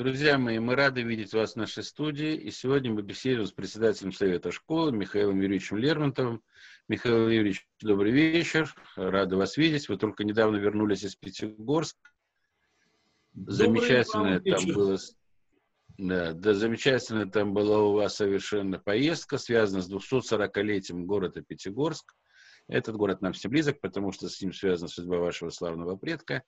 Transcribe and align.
Друзья 0.00 0.38
мои, 0.38 0.58
мы 0.58 0.76
рады 0.76 1.02
видеть 1.02 1.34
вас 1.34 1.52
в 1.52 1.56
нашей 1.56 1.82
студии. 1.82 2.34
И 2.34 2.50
сегодня 2.50 2.90
мы 2.90 3.02
беседуем 3.02 3.46
с 3.46 3.52
председателем 3.52 4.12
Совета 4.12 4.50
школы 4.50 4.92
Михаилом 4.92 5.38
Юрьевичем 5.42 5.76
Лермонтовым. 5.76 6.42
Михаил 6.88 7.28
Юрьевич, 7.28 7.68
добрый 7.82 8.10
вечер. 8.10 8.74
Рады 8.96 9.36
вас 9.36 9.58
видеть. 9.58 9.90
Вы 9.90 9.98
только 9.98 10.24
недавно 10.24 10.56
вернулись 10.56 11.04
из 11.04 11.16
Пятигорска. 11.16 12.00
Замечательное 13.34 14.40
там 14.40 14.72
было... 14.72 14.96
Да, 15.98 16.32
да, 16.32 16.54
замечательно 16.54 17.30
там 17.30 17.52
была 17.52 17.80
у 17.82 17.92
вас 17.92 18.16
совершенно 18.16 18.78
поездка, 18.78 19.36
связанная 19.36 19.82
с 19.82 19.92
240-летием 19.92 21.04
города 21.04 21.42
Пятигорск. 21.42 22.16
Этот 22.68 22.96
город 22.96 23.20
нам 23.20 23.34
все 23.34 23.50
близок, 23.50 23.82
потому 23.82 24.12
что 24.12 24.30
с 24.30 24.40
ним 24.40 24.54
связана 24.54 24.88
судьба 24.88 25.18
вашего 25.18 25.50
славного 25.50 25.96
предка. 25.96 26.42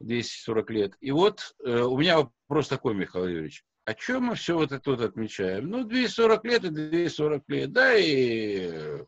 240 0.00 0.70
лет. 0.70 0.92
И 1.00 1.10
вот 1.10 1.54
э, 1.64 1.80
у 1.80 1.96
меня 1.98 2.18
вопрос 2.18 2.68
такой, 2.68 2.94
Михаил 2.94 3.26
Юрьевич. 3.26 3.64
О 3.84 3.94
чем 3.94 4.24
мы 4.24 4.34
все 4.34 4.56
вот 4.56 4.72
это 4.72 4.90
вот 4.90 5.00
отмечаем? 5.00 5.68
Ну, 5.68 5.84
240 5.84 6.44
лет 6.44 6.64
и 6.64 6.70
240 6.70 7.42
лет, 7.48 7.72
да, 7.72 7.94
и, 7.94 9.02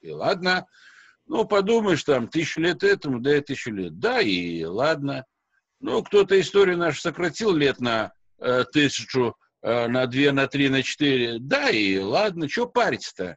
и 0.00 0.10
ладно. 0.10 0.66
Ну, 1.26 1.44
подумаешь, 1.44 2.02
там, 2.04 2.28
тысячу 2.28 2.60
лет 2.60 2.82
этому, 2.82 3.20
да 3.20 3.36
и 3.36 3.40
тысячу 3.40 3.70
лет. 3.72 3.98
Да, 3.98 4.20
и 4.20 4.64
ладно. 4.64 5.24
Ну, 5.80 6.02
кто-то 6.02 6.40
историю 6.40 6.78
нашу 6.78 7.00
сократил 7.00 7.54
лет 7.54 7.80
на 7.80 8.12
э, 8.38 8.64
тысячу, 8.72 9.36
э, 9.62 9.86
на 9.88 10.06
две, 10.06 10.32
на 10.32 10.46
три, 10.46 10.68
на 10.68 10.82
четыре. 10.82 11.38
Да, 11.38 11.70
и 11.70 11.98
ладно, 11.98 12.48
что 12.48 12.66
париться-то? 12.66 13.36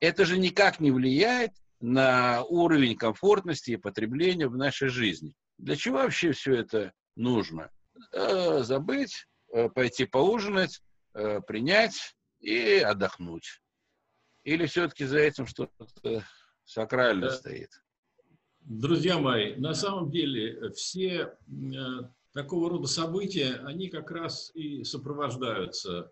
Это 0.00 0.24
же 0.24 0.38
никак 0.38 0.80
не 0.80 0.90
влияет 0.90 1.52
на 1.80 2.42
уровень 2.44 2.96
комфортности 2.96 3.72
и 3.72 3.76
потребления 3.76 4.48
в 4.48 4.56
нашей 4.56 4.88
жизни. 4.88 5.34
Для 5.60 5.76
чего 5.76 5.98
вообще 5.98 6.32
все 6.32 6.54
это 6.54 6.92
нужно? 7.16 7.70
Э, 8.12 8.62
забыть, 8.62 9.26
э, 9.52 9.68
пойти 9.68 10.06
поужинать, 10.06 10.82
э, 11.12 11.40
принять 11.42 12.16
и 12.40 12.78
отдохнуть. 12.78 13.60
Или 14.44 14.64
все-таки 14.66 15.04
за 15.04 15.18
этим 15.18 15.46
что-то 15.46 16.24
сакрально 16.64 17.26
да. 17.26 17.32
стоит? 17.32 17.70
Друзья 18.60 19.18
мои, 19.18 19.54
на 19.56 19.74
самом 19.74 20.10
деле 20.10 20.70
все 20.70 21.36
такого 22.32 22.70
рода 22.70 22.86
события, 22.86 23.56
они 23.66 23.88
как 23.88 24.10
раз 24.10 24.50
и 24.54 24.84
сопровождаются 24.84 26.10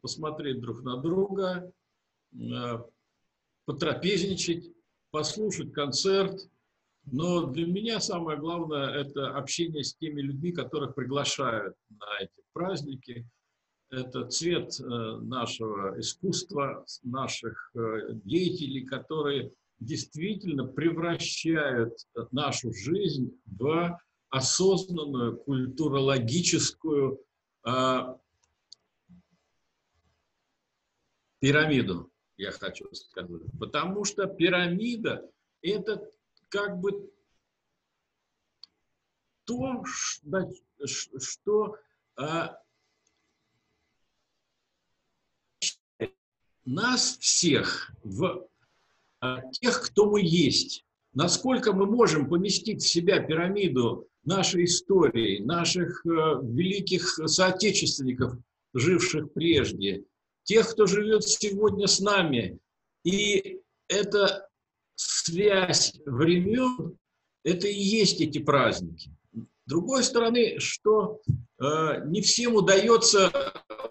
посмотреть 0.00 0.60
друг 0.60 0.82
на 0.82 0.98
друга, 0.98 1.72
потрапезничать, 3.66 4.72
послушать 5.10 5.72
концерт– 5.72 6.48
но 7.04 7.46
для 7.46 7.66
меня 7.66 8.00
самое 8.00 8.38
главное– 8.38 8.90
это 8.94 9.36
общение 9.36 9.82
с 9.82 9.94
теми 9.94 10.20
людьми, 10.20 10.52
которых 10.52 10.94
приглашают 10.94 11.74
на 11.90 12.06
эти 12.20 12.42
праздники. 12.52 13.26
Это 13.90 14.26
цвет 14.28 14.78
э, 14.80 14.84
нашего 14.84 15.98
искусства, 16.00 16.84
наших 17.02 17.70
э, 17.74 18.12
деятелей, 18.24 18.86
которые 18.86 19.52
действительно 19.80 20.64
превращают 20.64 21.98
нашу 22.30 22.72
жизнь 22.72 23.36
в 23.46 24.00
осознанную 24.30 25.36
культурологическую 25.38 27.20
э, 27.66 27.98
пирамиду, 31.40 32.10
я 32.38 32.52
хочу 32.52 32.86
сказать. 32.94 33.42
Потому 33.58 34.04
что 34.04 34.26
пирамида– 34.26 35.28
это 35.62 36.08
как 36.52 36.78
бы 36.78 37.10
то, 39.44 39.82
что 41.18 41.76
а, 42.16 42.58
нас 46.66 47.16
всех 47.18 47.90
в 48.04 48.46
а, 49.20 49.40
тех, 49.50 49.82
кто 49.82 50.10
мы 50.10 50.20
есть, 50.22 50.84
насколько 51.14 51.72
мы 51.72 51.86
можем 51.86 52.28
поместить 52.28 52.82
в 52.82 52.88
себя 52.88 53.20
пирамиду 53.20 54.06
нашей 54.24 54.66
истории, 54.66 55.42
наших 55.42 56.04
а, 56.04 56.38
великих 56.42 57.18
соотечественников, 57.26 58.34
живших 58.74 59.32
прежде, 59.32 60.04
тех, 60.44 60.70
кто 60.70 60.84
живет 60.84 61.24
сегодня 61.24 61.86
с 61.86 61.98
нами. 61.98 62.58
И 63.04 63.60
это 63.88 64.50
связь 65.24 65.94
времен, 66.06 66.96
это 67.44 67.66
и 67.68 67.78
есть 67.78 68.20
эти 68.20 68.38
праздники. 68.38 69.10
С 69.34 69.68
другой 69.68 70.02
стороны, 70.02 70.58
что 70.58 71.20
э, 71.60 72.04
не 72.06 72.20
всем 72.20 72.56
удается 72.56 73.32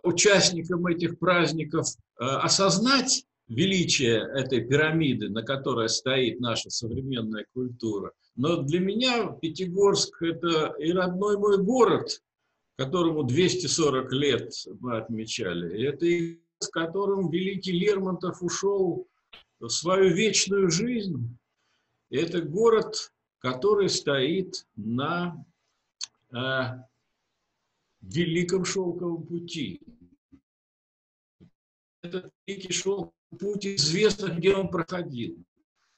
участникам 0.04 0.86
этих 0.88 1.18
праздников 1.18 1.88
э, 2.20 2.24
осознать 2.24 3.26
величие 3.48 4.20
этой 4.36 4.62
пирамиды, 4.62 5.30
на 5.30 5.44
которой 5.44 5.90
стоит 5.90 6.40
наша 6.40 6.70
современная 6.70 7.46
культура. 7.54 8.12
Но 8.36 8.62
для 8.62 8.80
меня 8.80 9.28
Пятигорск– 9.42 10.22
это 10.22 10.74
и 10.80 10.92
родной 10.92 11.38
мой 11.38 11.58
город, 11.58 12.22
которому 12.78 13.24
240 13.24 14.12
лет 14.14 14.54
мы 14.80 14.98
отмечали. 14.98 15.86
Это 15.86 16.06
и 16.06 16.40
с 16.60 16.68
которым 16.68 17.30
великий 17.30 17.72
Лермонтов 17.72 18.42
ушел 18.42 19.08
свою 19.70 20.14
вечную 20.14 20.70
жизнь. 20.70 21.38
Это 22.10 22.42
город, 22.42 23.12
который 23.40 23.90
стоит 23.90 24.68
на 24.76 25.46
э, 26.32 26.38
великом 28.02 28.66
шелковом 28.66 29.26
пути. 29.26 29.82
Этот 32.02 32.32
великий 32.48 32.74
шелковый 32.74 33.14
путь 33.40 33.66
известно, 33.66 34.28
где 34.28 34.56
он 34.56 34.70
проходил. 34.70 35.44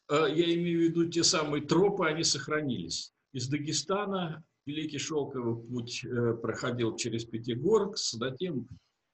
Э, 0.09 0.25
я 0.29 0.53
имею 0.53 0.79
в 0.79 0.83
виду 0.83 1.09
те 1.09 1.23
самые 1.23 1.63
тропы, 1.63 2.05
они 2.05 2.23
сохранились. 2.23 3.13
Из 3.31 3.47
Дагестана 3.47 4.43
Великий 4.65 4.97
Шелковый 4.97 5.61
путь 5.67 6.05
э, 6.05 6.33
проходил 6.35 6.95
через 6.95 7.25
Пятигорск, 7.25 8.17
затем 8.17 8.67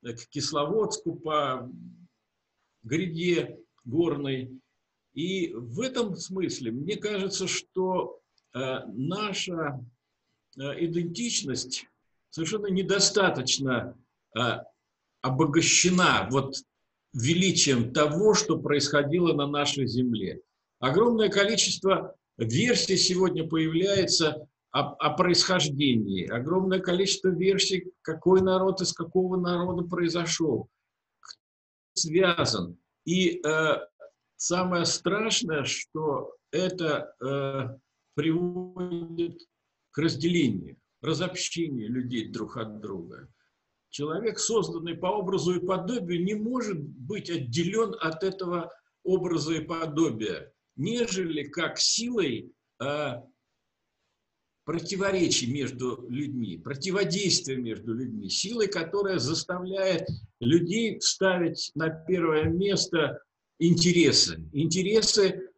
к 0.03 0.27
Кисловодску 0.29 1.15
по 1.15 1.71
гряде 2.83 3.59
горной. 3.89 4.59
И 5.13 5.53
в 5.53 5.81
этом 5.81 6.15
смысле 6.15 6.71
мне 6.71 6.95
кажется, 6.95 7.47
что 7.47 8.19
э, 8.53 8.59
наша 8.87 9.83
э, 10.57 10.85
идентичность 10.85 11.85
совершенно 12.29 12.67
недостаточно 12.67 13.97
э, 14.37 14.39
обогащена 15.21 16.27
вот 16.31 16.55
величием 17.13 17.91
того, 17.91 18.33
что 18.33 18.59
происходило 18.59 19.33
на 19.33 19.47
нашей 19.47 19.87
земле. 19.87 20.41
Огромное 20.79 21.29
количество 21.29 22.15
версий 22.37 22.97
сегодня 22.97 23.47
появляется 23.47 24.47
о, 24.71 24.93
о 24.93 25.09
происхождении, 25.15 26.27
огромное 26.29 26.79
количество 26.79 27.29
версий, 27.29 27.91
какой 28.01 28.41
народ 28.41 28.81
из 28.81 28.93
какого 28.93 29.37
народа 29.37 29.83
произошел, 29.83 30.69
связан. 31.93 32.77
И 33.05 33.41
э, 33.45 33.87
самое 34.35 34.85
страшное, 34.85 35.63
что 35.63 36.35
это 36.51 37.13
э, 37.21 37.77
приводит 38.15 39.41
к 39.91 39.97
разделению, 39.97 40.77
разобщению 41.01 41.89
людей 41.91 42.29
друг 42.29 42.57
от 42.57 42.79
друга. 42.81 43.27
Человек, 43.89 44.37
созданный 44.37 44.95
по 44.95 45.07
образу 45.07 45.55
и 45.55 45.65
подобию, 45.65 46.23
не 46.23 46.35
может 46.35 46.79
быть 46.79 47.29
отделен 47.29 47.95
от 47.99 48.23
этого 48.23 48.71
образа 49.03 49.53
и 49.53 49.65
подобия, 49.65 50.53
нежели 50.75 51.43
как 51.43 51.79
силой 51.79 52.53
э, 52.81 53.13
противоречий 54.69 55.51
между 55.51 56.05
людьми, 56.09 56.59
противодействия 56.59 57.55
между 57.55 57.91
людьми, 57.91 58.29
силой, 58.29 58.67
которая 58.67 59.17
заставляет 59.17 60.07
людей 60.39 61.01
ставить 61.01 61.71
на 61.73 61.89
первое 61.89 62.43
место 62.43 63.19
интересы. 63.57 64.47
Интересы, 64.53 65.49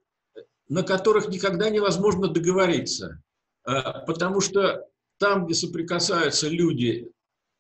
на 0.70 0.84
которых 0.84 1.28
никогда 1.28 1.70
невозможно 1.70 2.30
договориться. 2.30 3.22
А, 3.66 4.00
потому 4.06 4.40
что 4.40 4.88
там, 5.18 5.46
где 5.46 5.56
соприкасаются 5.56 6.48
люди 6.48 7.12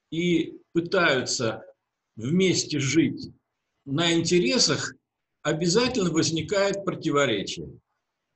и 0.09 0.57
пытаются 0.71 1.65
вместе 2.15 2.79
жить 2.79 3.29
на 3.83 4.13
интересах, 4.13 4.93
обязательно 5.41 6.11
возникает 6.11 6.85
противоречие. 6.85 7.77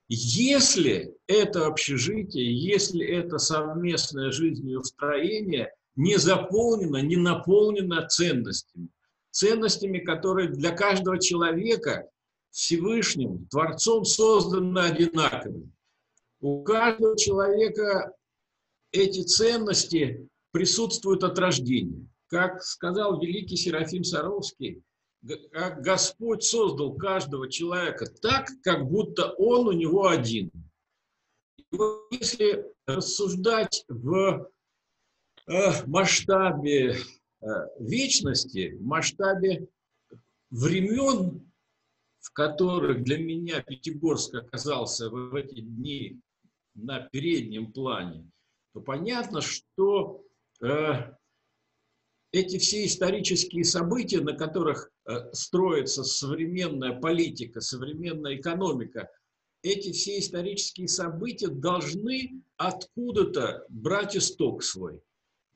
Если 0.08 1.16
это 1.28 1.66
общежитие, 1.66 2.56
если 2.56 3.06
это 3.06 3.40
совместное 3.40 4.32
жизнеустроение 4.32 5.72
не 5.96 6.18
заполнено, 6.18 6.98
не 6.98 7.16
наполнено 7.16 8.08
ценностями, 8.08 8.90
ценностями, 9.32 10.00
которые 10.00 10.50
для 10.50 10.72
каждого 10.72 11.20
человека 11.20 12.08
Всевышним, 12.52 13.48
Творцом 13.48 14.06
созданы 14.06 14.80
одинаковыми. 14.80 15.72
У 16.40 16.64
каждого 16.64 17.18
человека 17.18 18.14
эти 18.92 19.24
ценности 19.24 20.30
присутствует 20.52 21.24
от 21.24 21.38
рождения. 21.40 22.08
Как 22.28 22.62
сказал 22.64 23.20
великий 23.20 23.58
Серафим 23.58 24.04
Саровский, 24.04 24.84
как 25.52 25.82
Господь 25.82 26.44
создал 26.44 26.94
каждого 26.96 27.50
человека 27.50 28.06
так, 28.22 28.50
как 28.64 28.88
будто 28.88 29.32
он 29.38 29.68
у 29.68 29.72
него 29.72 30.08
один. 30.08 30.52
Если 32.12 32.66
рассуждать 32.86 33.86
в 33.88 34.50
э, 35.48 35.86
масштабе 35.88 36.96
э, 36.96 37.48
вечности, 37.80 38.76
в 38.76 38.84
масштабе 38.84 39.68
времен, 40.50 41.52
в 42.20 42.32
которых 42.32 43.04
для 43.04 43.18
меня 43.18 43.62
Пятигорск 43.62 44.36
оказался 44.36 45.10
в 45.10 45.36
эти 45.36 45.60
дни 45.60 46.20
на 46.76 47.00
переднем 47.00 47.72
плане, 47.72 48.30
то 48.74 48.82
понятно, 48.82 49.42
что 49.42 50.24
э, 50.62 51.14
эти 52.36 52.58
все 52.58 52.86
исторические 52.86 53.64
события, 53.64 54.20
на 54.20 54.34
которых 54.34 54.92
э, 55.06 55.32
строится 55.32 56.04
современная 56.04 57.00
политика, 57.00 57.62
современная 57.62 58.36
экономика, 58.36 59.10
эти 59.64 59.92
все 59.94 60.20
исторические 60.20 60.88
события 60.90 61.48
должны 61.48 62.42
откуда-то 62.58 63.66
брать 63.70 64.18
исток 64.18 64.64
свой. 64.64 65.02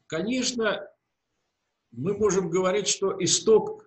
Конечно, 0.07 0.87
мы 1.91 2.17
можем 2.17 2.49
говорить, 2.49 2.87
что 2.87 3.15
исток 3.23 3.85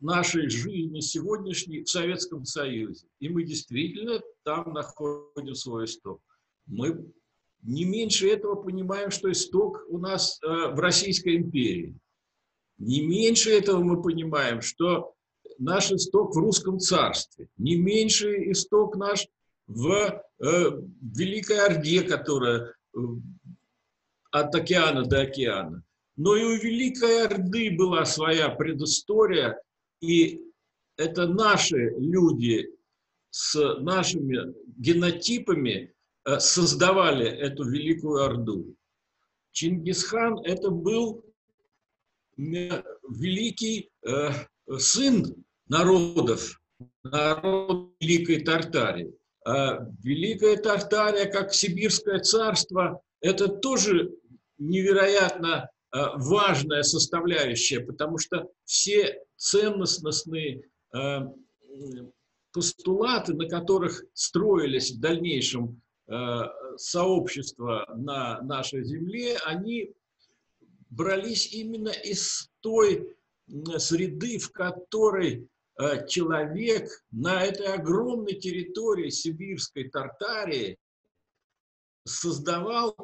нашей 0.00 0.48
жизни 0.48 1.00
сегодняшней 1.00 1.82
в 1.82 1.90
Советском 1.90 2.44
Союзе. 2.44 3.06
И 3.18 3.28
мы 3.28 3.42
действительно 3.42 4.20
там 4.44 4.72
находим 4.72 5.54
свой 5.54 5.84
исток. 5.84 6.22
Мы 6.66 7.12
не 7.62 7.84
меньше 7.84 8.28
этого 8.28 8.54
понимаем, 8.54 9.10
что 9.10 9.30
исток 9.30 9.84
у 9.88 9.98
нас 9.98 10.38
э, 10.42 10.46
в 10.46 10.78
Российской 10.78 11.36
империи. 11.36 11.98
Не 12.80 13.02
меньше 13.02 13.50
этого 13.50 13.82
мы 13.82 14.02
понимаем, 14.02 14.62
что 14.62 15.14
наш 15.58 15.92
исток 15.92 16.34
в 16.34 16.38
русском 16.38 16.78
царстве. 16.78 17.48
Не 17.58 17.76
меньше 17.76 18.50
исток 18.50 18.96
наш 18.96 19.28
в 19.66 19.92
э, 19.92 20.70
Великой 21.02 21.66
Орде, 21.66 22.02
которая 22.02 22.74
э, 22.94 22.98
от 24.30 24.54
океана 24.54 25.04
до 25.04 25.20
океана. 25.20 25.84
Но 26.16 26.34
и 26.36 26.42
у 26.42 26.56
Великой 26.56 27.26
Орды 27.26 27.76
была 27.76 28.06
своя 28.06 28.48
предыстория, 28.48 29.60
и 30.00 30.40
это 30.96 31.28
наши 31.28 31.94
люди 31.98 32.66
с 33.28 33.78
нашими 33.80 34.54
генотипами 34.78 35.94
э, 36.24 36.38
создавали 36.40 37.26
эту 37.26 37.68
Великую 37.68 38.24
Орду. 38.24 38.74
Чингисхан– 39.52 40.38
это 40.44 40.70
был 40.70 41.29
великий 42.40 43.90
э, 44.06 44.30
сын 44.78 45.44
народов, 45.68 46.60
народ 47.02 47.94
Великой 48.00 48.42
Тартарии. 48.42 49.12
А 49.44 49.78
Великая 50.02 50.56
Тартария, 50.56 51.30
как 51.30 51.54
Сибирское 51.54 52.20
царство, 52.20 53.00
это 53.20 53.48
тоже 53.48 54.10
невероятно 54.58 55.68
э, 55.92 55.98
важная 56.16 56.82
составляющая, 56.82 57.80
потому 57.80 58.18
что 58.18 58.48
все 58.64 59.18
ценностные 59.36 60.62
э, 60.94 61.20
постулаты, 62.52 63.34
на 63.34 63.48
которых 63.48 64.02
строились 64.12 64.92
в 64.92 65.00
дальнейшем 65.00 65.80
э, 66.08 66.40
сообщества 66.76 67.86
на 67.96 68.40
нашей 68.42 68.84
земле, 68.84 69.38
они 69.44 69.92
брались 70.90 71.52
именно 71.52 71.90
из 71.90 72.50
той 72.60 73.16
среды, 73.78 74.38
в 74.38 74.50
которой 74.52 75.48
э, 75.78 76.06
человек 76.06 76.88
на 77.10 77.42
этой 77.42 77.66
огромной 77.66 78.34
территории 78.34 79.10
сибирской 79.10 79.88
Тартарии 79.88 80.78
создавал 82.04 82.96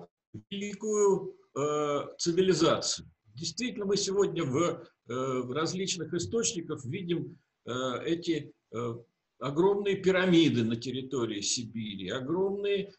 великую 0.51 1.37
э, 1.55 2.07
цивилизацию. 2.19 3.09
Действительно, 3.35 3.87
мы 3.87 3.97
сегодня 3.97 4.45
в, 4.45 4.59
э, 4.59 4.81
в 5.09 5.53
различных 5.53 6.13
источниках 6.15 6.85
видим 6.85 7.39
э, 7.65 7.73
эти 8.05 8.53
э, 8.73 8.95
огромные 9.39 9.97
пирамиды 9.97 10.65
на 10.65 10.77
территории 10.77 11.41
Сибири, 11.41 12.09
огромные 12.09 12.93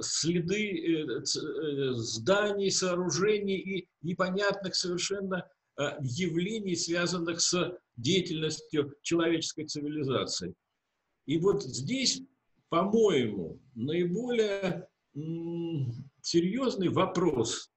следы 0.00 0.70
э, 0.70 1.22
э, 1.22 1.92
зданий, 1.94 2.70
сооружений 2.70 3.56
и 3.56 3.88
непонятных 4.02 4.74
совершенно 4.74 5.48
явлений, 6.02 6.76
связанных 6.76 7.40
с 7.40 7.78
деятельностью 7.96 8.94
человеческой 9.00 9.64
цивилизации. 9.64 10.54
И 11.24 11.38
вот 11.38 11.62
здесь, 11.62 12.22
по-моему, 12.68 13.58
наиболее 13.74 14.88
серьезный 16.20 16.88
вопрос 16.88 17.70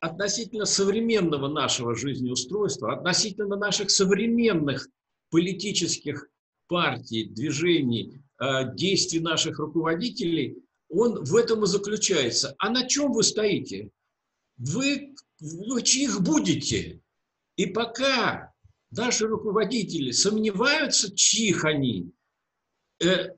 относительно 0.00 0.64
современного 0.64 1.48
нашего 1.48 1.94
жизнеустройства, 1.94 2.94
относительно 2.94 3.56
наших 3.56 3.90
современных 3.90 4.88
политических 5.30 6.26
партий, 6.68 7.28
движений, 7.28 8.14
Э, 8.14 8.25
действий 8.74 9.20
наших 9.20 9.58
руководителей, 9.58 10.58
он 10.88 11.24
в 11.24 11.34
этом 11.36 11.64
и 11.64 11.66
заключается. 11.66 12.54
А 12.58 12.70
на 12.70 12.86
чем 12.86 13.12
вы 13.12 13.22
стоите? 13.22 13.90
Вы, 14.56 15.14
вы 15.40 15.82
чьих 15.82 16.22
будете? 16.22 17.00
И 17.56 17.66
пока 17.66 18.52
наши 18.90 19.26
руководители 19.26 20.10
сомневаются, 20.10 21.14
чьих 21.14 21.64
они, 21.64 22.10
э, 23.02 23.30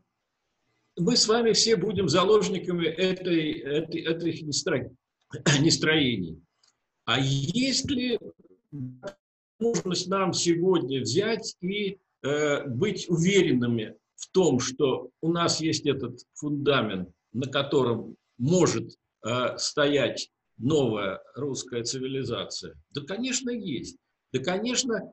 мы 0.96 1.16
с 1.16 1.28
вами 1.28 1.52
все 1.52 1.76
будем 1.76 2.08
заложниками 2.08 2.86
этой, 2.86 3.52
этой, 3.52 4.00
этих 4.02 4.42
нестроений. 4.42 6.40
А 7.04 7.18
есть 7.18 7.90
ли 7.90 8.18
возможность 8.70 10.08
нам 10.08 10.34
сегодня 10.34 11.00
взять 11.00 11.56
и 11.62 11.98
э, 12.22 12.66
быть 12.66 13.08
уверенными 13.08 13.96
в 14.18 14.30
том, 14.32 14.58
что 14.58 15.10
у 15.20 15.32
нас 15.32 15.60
есть 15.60 15.86
этот 15.86 16.20
фундамент, 16.34 17.08
на 17.32 17.46
котором 17.46 18.16
может 18.36 18.96
э, 19.24 19.56
стоять 19.56 20.30
новая 20.56 21.20
русская 21.34 21.84
цивилизация? 21.84 22.74
Да, 22.90 23.02
конечно, 23.02 23.50
есть. 23.50 23.96
Да, 24.32 24.40
конечно, 24.40 25.12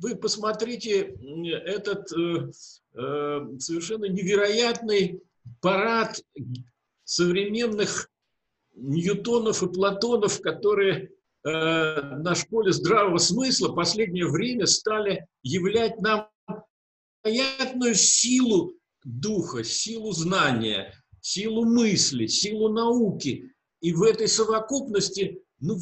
вы 0.00 0.14
посмотрите 0.16 1.16
этот 1.64 2.10
э, 2.12 2.50
э, 2.94 3.58
совершенно 3.58 4.06
невероятный 4.06 5.20
парад 5.60 6.20
современных 7.04 8.08
Ньютонов 8.74 9.62
и 9.62 9.68
Платонов, 9.68 10.40
которые 10.40 11.10
э, 11.44 11.50
на 11.50 12.34
школе 12.36 12.72
здравого 12.72 13.18
смысла 13.18 13.74
последнее 13.74 14.26
время 14.26 14.66
стали 14.66 15.26
являть 15.42 16.00
нам 16.00 16.28
невероятную 17.24 17.94
силу 17.94 18.74
духа, 19.04 19.64
силу 19.64 20.12
знания, 20.12 20.92
силу 21.20 21.64
мысли, 21.64 22.26
силу 22.26 22.68
науки. 22.68 23.52
И 23.80 23.92
в 23.92 24.02
этой 24.02 24.28
совокупности 24.28 25.42
ну, 25.60 25.78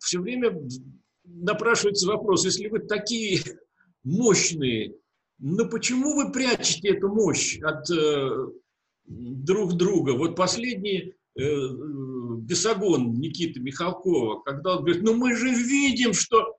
все 0.00 0.20
время 0.20 0.60
напрашивается 1.24 2.06
вопрос, 2.06 2.44
если 2.44 2.68
вы 2.68 2.80
такие 2.80 3.40
мощные, 4.02 4.94
ну 5.38 5.68
почему 5.68 6.14
вы 6.14 6.32
прячете 6.32 6.90
эту 6.90 7.08
мощь 7.08 7.58
от 7.60 7.88
э, 7.90 8.48
друг 9.06 9.74
друга? 9.74 10.12
Вот 10.12 10.36
последний 10.36 11.14
э, 11.36 11.68
Бесогон 12.38 13.14
Никиты 13.14 13.60
Михалкова, 13.60 14.42
когда 14.42 14.76
он 14.76 14.84
говорит, 14.84 15.02
ну 15.02 15.14
мы 15.14 15.34
же 15.36 15.48
видим, 15.48 16.12
что 16.12 16.56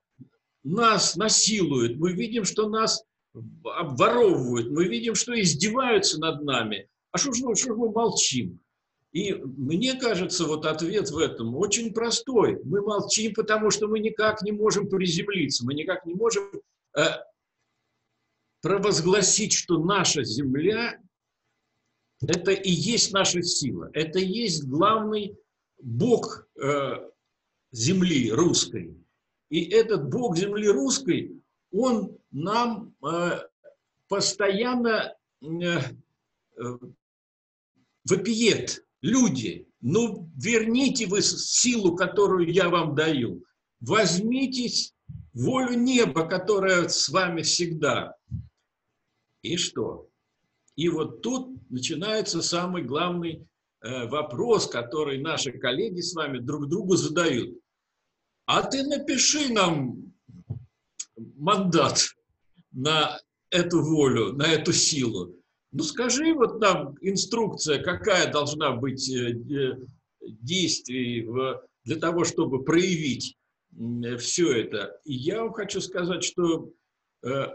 нас 0.64 1.16
насилуют, 1.16 1.96
мы 1.96 2.12
видим, 2.12 2.44
что 2.44 2.68
нас 2.68 3.04
обворовывают, 3.64 4.70
мы 4.70 4.86
видим, 4.88 5.14
что 5.14 5.38
издеваются 5.40 6.18
над 6.20 6.42
нами. 6.42 6.88
А 7.12 7.18
что 7.18 7.32
ж, 7.32 7.38
ж 7.38 7.66
мы 7.68 7.90
молчим? 7.90 8.60
И 9.12 9.32
мне 9.32 9.94
кажется, 9.94 10.44
вот 10.44 10.66
ответ 10.66 11.10
в 11.10 11.18
этом 11.18 11.56
очень 11.56 11.94
простой. 11.94 12.60
Мы 12.64 12.82
молчим, 12.82 13.32
потому 13.34 13.70
что 13.70 13.88
мы 13.88 14.00
никак 14.00 14.42
не 14.42 14.52
можем 14.52 14.88
приземлиться, 14.88 15.64
мы 15.64 15.74
никак 15.74 16.04
не 16.04 16.14
можем 16.14 16.44
э, 16.96 17.02
провозгласить, 18.60 19.52
что 19.52 19.78
наша 19.78 20.22
земля– 20.22 21.00
это 22.20 22.50
и 22.50 22.70
есть 22.70 23.12
наша 23.12 23.42
сила, 23.42 23.90
это 23.94 24.18
и 24.18 24.26
есть 24.26 24.64
главный 24.64 25.36
Бог 25.80 26.46
э, 26.60 26.96
земли 27.72 28.30
русской. 28.30 28.96
И 29.48 29.64
этот 29.70 30.10
Бог 30.10 30.36
земли 30.36 30.68
русской, 30.68 31.40
он 31.72 32.18
нам 32.30 32.94
э, 33.04 33.40
постоянно 34.08 35.14
э, 35.42 35.80
вопиет 38.08 38.84
люди. 39.02 39.68
ну, 39.80 40.30
верните 40.36 41.06
вы 41.06 41.22
силу, 41.22 41.94
которую 41.94 42.52
я 42.52 42.68
вам 42.68 42.94
даю. 42.94 43.44
Возьмитесь 43.80 44.94
волю 45.32 45.74
неба, 45.74 46.26
которая 46.26 46.88
с 46.88 47.08
вами 47.08 47.42
всегда. 47.42 48.16
И 49.42 49.56
что? 49.56 50.08
И 50.76 50.88
вот 50.88 51.22
тут 51.22 51.70
начинается 51.70 52.42
самый 52.42 52.82
главный 52.82 53.46
э, 53.80 54.06
вопрос, 54.06 54.66
который 54.66 55.18
наши 55.20 55.52
коллеги 55.52 56.00
с 56.00 56.14
вами 56.14 56.38
друг 56.38 56.68
другу 56.68 56.96
задают. 56.96 57.58
А 58.46 58.62
ты 58.62 58.84
напиши 58.84 59.52
нам 59.52 60.05
мандат 61.16 62.02
на 62.72 63.18
эту 63.50 63.82
волю, 63.82 64.32
на 64.32 64.46
эту 64.46 64.72
силу. 64.72 65.36
Ну 65.72 65.82
скажи 65.82 66.32
вот 66.34 66.60
нам 66.60 66.96
инструкция, 67.00 67.82
какая 67.82 68.30
должна 68.30 68.72
быть 68.72 69.08
э, 69.10 69.32
э, 69.32 69.76
действий 70.20 71.28
для 71.84 71.96
того, 71.96 72.24
чтобы 72.24 72.64
проявить 72.64 73.36
все 74.18 74.62
это. 74.62 74.98
И 75.04 75.12
я 75.12 75.42
вам 75.42 75.52
хочу 75.52 75.80
сказать, 75.80 76.24
что 76.24 76.70
э, 77.22 77.46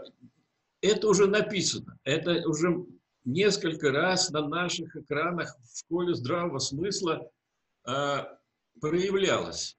это 0.80 1.08
уже 1.08 1.26
написано, 1.26 1.98
это 2.04 2.48
уже 2.48 2.86
несколько 3.24 3.90
раз 3.90 4.30
на 4.30 4.46
наших 4.46 4.94
экранах 4.96 5.56
в 5.60 5.78
школе 5.78 6.14
здравого 6.14 6.58
смысла 6.58 7.28
проявлялось. 8.80 9.76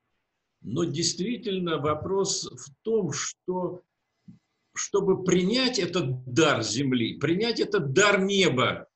Но 0.63 0.85
действительно 0.85 1.77
вопрос 1.77 2.45
в 2.45 2.73
том, 2.83 3.11
что 3.11 3.83
чтобы 4.73 5.23
принять 5.23 5.77
этот 5.77 6.23
дар 6.25 6.63
земли, 6.63 7.19
принять 7.19 7.59
этот 7.59 7.93
дар 7.93 8.21
неба, 8.21 8.87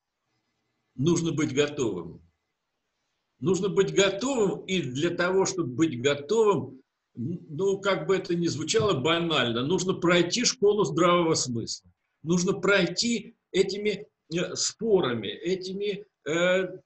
нужно 0.96 1.32
быть 1.32 1.54
готовым. 1.54 2.22
Нужно 3.38 3.68
быть 3.68 3.94
готовым, 3.94 4.64
и 4.64 4.82
для 4.82 5.10
того, 5.10 5.46
чтобы 5.46 5.68
быть 5.74 6.00
готовым, 6.00 6.82
ну, 7.14 7.78
как 7.78 8.08
бы 8.08 8.16
это 8.16 8.34
ни 8.34 8.48
звучало 8.48 8.98
банально, 8.98 9.62
нужно 9.62 9.94
пройти 9.94 10.44
школу 10.44 10.84
здравого 10.84 11.34
смысла. 11.34 11.90
Нужно 12.22 12.54
пройти 12.54 13.36
этими 13.52 14.08
э, 14.34 14.56
спорами, 14.56 15.28
этими 15.28 16.07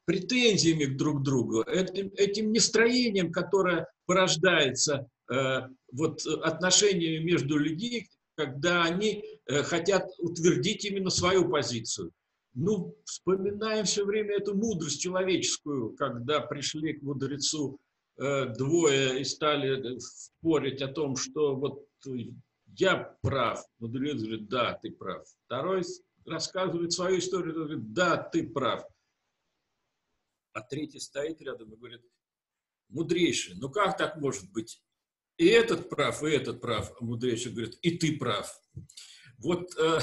претензиями 0.05 0.85
друг 0.85 1.21
к 1.21 1.23
другу, 1.23 1.63
этим, 1.63 2.53
нестроением, 2.53 3.33
которое 3.33 3.89
порождается 4.07 5.09
э, 5.31 5.63
вот 5.93 6.25
отношениями 6.27 7.25
между 7.25 7.59
людьми, 7.59 8.07
когда 8.37 8.85
они 8.85 9.25
э, 9.47 9.63
хотят 9.63 10.09
утвердить 10.19 10.85
именно 10.85 11.11
свою 11.11 11.49
позицию. 11.49 12.13
Ну, 12.55 12.95
вспоминаем 13.05 13.85
все 13.85 14.05
время 14.05 14.37
эту 14.37 14.55
мудрость 14.55 15.01
человеческую, 15.01 15.95
когда 15.97 16.41
пришли 16.41 16.93
к 16.93 17.03
мудрецу 17.03 17.81
э, 18.19 18.47
двое 18.57 19.21
и 19.21 19.25
стали 19.25 19.99
спорить 19.99 20.83
о 20.83 20.89
том, 20.89 21.17
что 21.17 21.57
вот 21.57 21.87
я 22.77 23.17
прав. 23.23 23.65
Мудрец 23.79 24.21
говорит, 24.21 24.49
да, 24.49 24.79
ты 24.83 24.91
прав. 24.91 25.27
Второй 25.47 25.83
рассказывает 26.27 26.93
свою 26.93 27.19
историю, 27.19 27.55
говорит, 27.55 27.93
да, 27.93 28.17
ты 28.17 28.49
прав. 28.49 28.85
А 30.53 30.61
третий 30.61 31.01
стоит 31.01 31.41
рядом 31.41 31.73
и 31.73 31.77
говорит, 31.77 32.03
мудрейший, 32.89 33.55
ну 33.57 33.71
как 33.71 33.97
так 33.97 34.17
может 34.17 34.51
быть? 34.53 34.83
и 35.43 35.47
этот 35.47 35.89
прав, 35.89 36.23
и 36.23 36.31
этот 36.31 36.61
прав. 36.61 36.93
А 37.01 37.05
мудрейший 37.05 37.53
говорит, 37.53 37.79
и 37.83 37.97
ты 37.99 38.17
прав. 38.17 38.55
Вот, 39.39 39.77
э, 39.77 39.99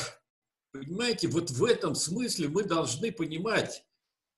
понимаете, 0.72 1.27
вот 1.27 1.50
в 1.50 1.63
этом 1.63 1.96
смысле 1.96 2.50
мы 2.50 2.63
должны 2.63 3.12
понимать, 3.12 3.84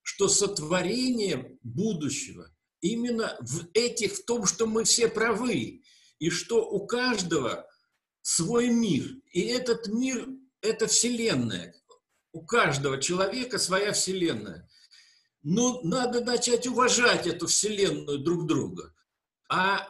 что 0.04 0.28
сотворение 0.28 1.58
будущего 1.64 2.54
именно 2.82 3.38
в 3.42 3.68
этих, 3.74 4.14
в 4.14 4.26
том, 4.26 4.46
что 4.46 4.68
мы 4.68 4.84
все 4.84 5.08
правы, 5.08 5.82
и 6.20 6.30
что 6.30 6.70
у 6.70 6.86
каждого 6.86 7.68
свой 8.22 8.70
мир. 8.70 9.08
И 9.32 9.42
этот 9.42 9.88
мир– 9.88 10.28
это 10.62 10.88
Вселенная. 10.88 11.76
У 12.32 12.46
каждого 12.46 13.00
человека 13.02 13.58
своя 13.58 13.92
Вселенная. 13.92 14.70
Но 15.44 15.82
надо 15.82 16.24
начать 16.24 16.68
уважать 16.68 17.28
эту 17.28 17.48
Вселенную 17.48 18.20
друг 18.20 18.46
друга. 18.46 18.94
А 19.50 19.88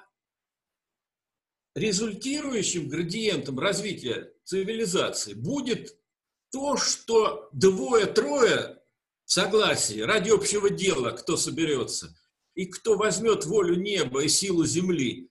результирующим 1.76 2.90
градиентом 2.90 3.60
развития 3.60 4.34
цивилизации 4.44 5.34
будет 5.34 5.98
то, 6.52 6.78
что 6.78 7.50
двое-трое 7.54 8.82
в 9.26 9.32
согласии 9.32 10.02
ради 10.02 10.30
общего 10.30 10.70
дела, 10.70 11.12
кто 11.12 11.38
соберется, 11.38 12.16
и 12.54 12.66
кто 12.66 12.98
возьмет 12.98 13.46
волю 13.46 13.76
неба 13.76 14.24
и 14.24 14.28
силу 14.28 14.66
земли, 14.66 15.30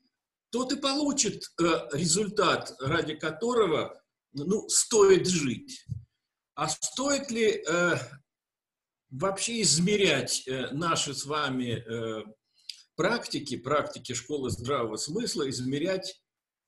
тот 0.51 0.73
и 0.73 0.77
получит 0.77 1.45
э, 1.61 1.89
результат, 1.93 2.75
ради 2.81 3.15
которого 3.15 4.03
ну, 4.33 4.69
стоит 4.69 5.27
жить. 5.27 5.87
А 6.55 6.69
стоит 6.69 7.31
ли 7.31 7.63
э, 7.67 7.97
вообще 9.11 9.63
измерять 9.63 10.47
э, 10.47 10.71
наши 10.73 11.15
с 11.15 11.25
вами 11.27 11.85
э, 11.85 12.25
практики, 12.95 13.57
практики 13.57 14.13
школы 14.13 14.51
здравого 14.51 14.97
смысла, 14.97 15.49
измерять 15.51 16.23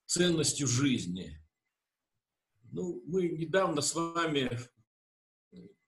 ценностью 0.07 0.67
жизни. 0.67 1.39
Ну, 2.73 3.03
мы 3.07 3.29
недавно 3.29 3.81
с 3.81 3.95
вами 3.95 4.59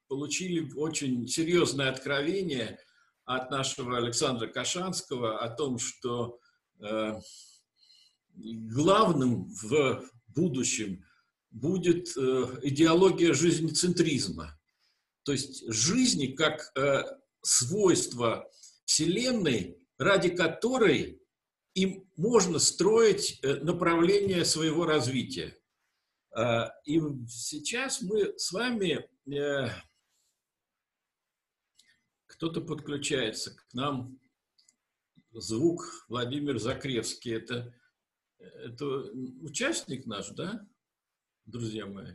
получили 0.08 0.70
очень 0.74 1.26
серьезное 1.26 1.90
откровение 1.90 2.78
от 3.24 3.50
нашего 3.50 3.96
Александра 3.96 4.46
Кашанского 4.46 5.38
о 5.38 5.48
том, 5.48 5.78
что 5.78 6.38
э, 6.78 7.20
главным 8.34 9.44
в 9.62 10.04
будущем 10.28 11.04
будет 11.50 12.08
идеология 12.08 13.32
жизнецентризма. 13.32 14.58
То 15.24 15.32
есть 15.32 15.70
жизни 15.72 16.28
как 16.28 16.70
э, 16.76 17.02
свойство 17.42 18.50
Вселенной, 18.84 19.78
ради 19.98 20.28
которой 20.28 21.20
им 21.74 22.08
можно 22.16 22.58
строить 22.58 23.40
э, 23.42 23.56
направление 23.56 24.44
своего 24.44 24.84
развития. 24.84 25.58
А, 26.30 26.72
и 26.84 27.00
сейчас 27.28 28.02
мы 28.02 28.38
с 28.38 28.52
вами, 28.52 29.08
э, 29.32 29.68
кто-то 32.26 32.60
подключается 32.60 33.56
к 33.56 33.72
нам, 33.72 34.18
звук 35.32 36.04
Владимир 36.08 36.58
Закревский, 36.58 37.34
это, 37.34 37.74
это 38.38 38.86
участник 39.40 40.06
наш, 40.06 40.30
да, 40.30 40.66
друзья 41.46 41.86
мои? 41.86 42.14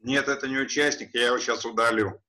Нет, 0.00 0.28
это 0.28 0.48
не 0.48 0.58
участник, 0.58 1.14
я 1.14 1.26
его 1.26 1.38
сейчас 1.38 1.64
удалю. 1.64 2.20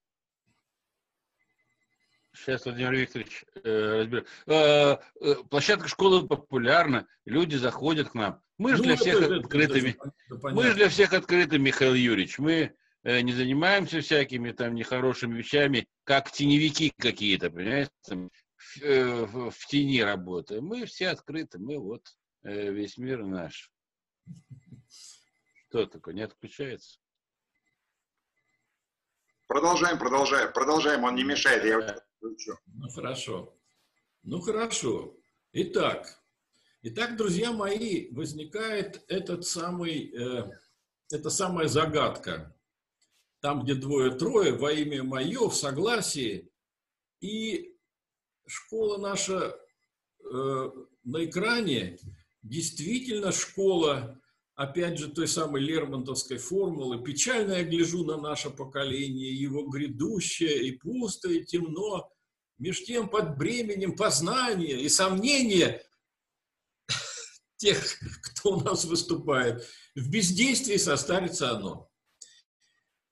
Сейчас, 2.33 2.65
Владимир 2.65 2.93
Викторович, 2.93 3.45
э, 3.63 3.99
разберем. 3.99 4.25
Э, 4.47 4.97
э, 5.19 5.35
площадка 5.49 5.87
школы 5.87 6.27
популярна, 6.27 7.07
люди 7.25 7.55
заходят 7.55 8.09
к 8.09 8.13
нам. 8.13 8.41
Мы 8.57 8.71
же 8.71 8.77
ну, 8.77 8.83
для 8.83 8.95
всех 8.95 9.21
это, 9.21 9.35
открытыми. 9.37 9.89
Это, 10.29 10.49
мы 10.49 10.63
же 10.67 10.75
для 10.75 10.89
всех 10.89 11.13
открыты, 11.13 11.59
Михаил 11.59 11.93
Юрьевич. 11.93 12.39
Мы 12.39 12.73
э, 13.03 13.21
не 13.21 13.33
занимаемся 13.33 14.01
всякими 14.01 14.51
там 14.51 14.75
нехорошими 14.75 15.37
вещами, 15.37 15.87
как 16.03 16.31
теневики 16.31 16.93
какие-то, 16.97 17.49
понимаете? 17.49 17.91
В, 18.05 18.81
э, 18.81 19.25
в, 19.25 19.51
в 19.51 19.65
тени 19.67 20.01
работаем. 20.01 20.65
Мы 20.65 20.85
все 20.85 21.09
открыты, 21.09 21.59
мы 21.59 21.79
вот 21.79 22.15
э, 22.43 22.71
весь 22.71 22.97
мир 22.97 23.23
наш. 23.25 23.71
Что 25.69 25.85
такое, 25.85 26.13
не 26.13 26.21
отключается? 26.21 26.99
Продолжаем, 29.51 29.99
продолжаем, 29.99 30.53
продолжаем, 30.53 31.03
он 31.03 31.15
не 31.15 31.25
мешает. 31.25 31.65
Я 31.65 32.01
ну, 32.21 32.89
хорошо. 32.95 33.53
Ну, 34.23 34.39
хорошо. 34.39 35.13
Итак, 35.51 36.23
итак, 36.83 37.17
друзья 37.17 37.51
мои, 37.51 38.09
возникает 38.13 39.03
этот 39.09 39.45
самый, 39.45 40.09
э, 40.15 40.49
эта 41.11 41.29
самая 41.29 41.67
загадка. 41.67 42.55
Там, 43.41 43.63
где 43.63 43.75
двое-трое, 43.75 44.53
во 44.53 44.71
имя 44.71 45.03
мое, 45.03 45.49
в 45.49 45.53
согласии. 45.53 46.49
И 47.19 47.75
школа 48.47 48.99
наша 48.99 49.59
э, 50.23 50.71
на 51.03 51.25
экране 51.25 51.99
действительно 52.41 53.33
школа 53.33 54.17
опять 54.61 54.99
же, 54.99 55.09
той 55.09 55.27
самой 55.27 55.61
Лермонтовской 55.61 56.37
формулы. 56.37 57.03
Печально 57.03 57.53
я 57.53 57.63
гляжу 57.63 58.05
на 58.05 58.17
наше 58.17 58.51
поколение, 58.51 59.33
его 59.33 59.67
грядущее, 59.67 60.67
и 60.67 60.71
пусто, 60.77 61.31
и 61.31 61.43
темно. 61.43 62.11
Меж 62.59 62.83
тем 62.83 63.09
под 63.09 63.37
бременем 63.37 63.95
познания 63.95 64.79
и 64.79 64.87
сомнения 64.87 65.83
тех, 67.57 67.83
кто 68.21 68.57
у 68.57 68.61
нас 68.61 68.85
выступает, 68.85 69.67
в 69.95 70.11
бездействии 70.11 70.77
состарится 70.77 71.51
оно. 71.51 71.89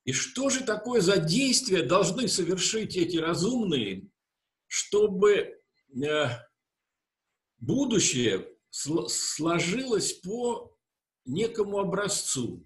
И 0.05 0.13
что 0.13 0.51
же 0.51 0.63
такое 0.63 1.01
за 1.01 1.17
действия 1.17 1.81
должны 1.81 2.27
совершить 2.27 2.95
эти 2.95 3.17
разумные, 3.17 4.07
чтобы 4.67 5.59
э, 6.03 6.27
будущее 7.57 8.47
сложилось 8.69 10.13
по 10.13 10.75
некому 11.25 11.79
образцу. 11.79 12.65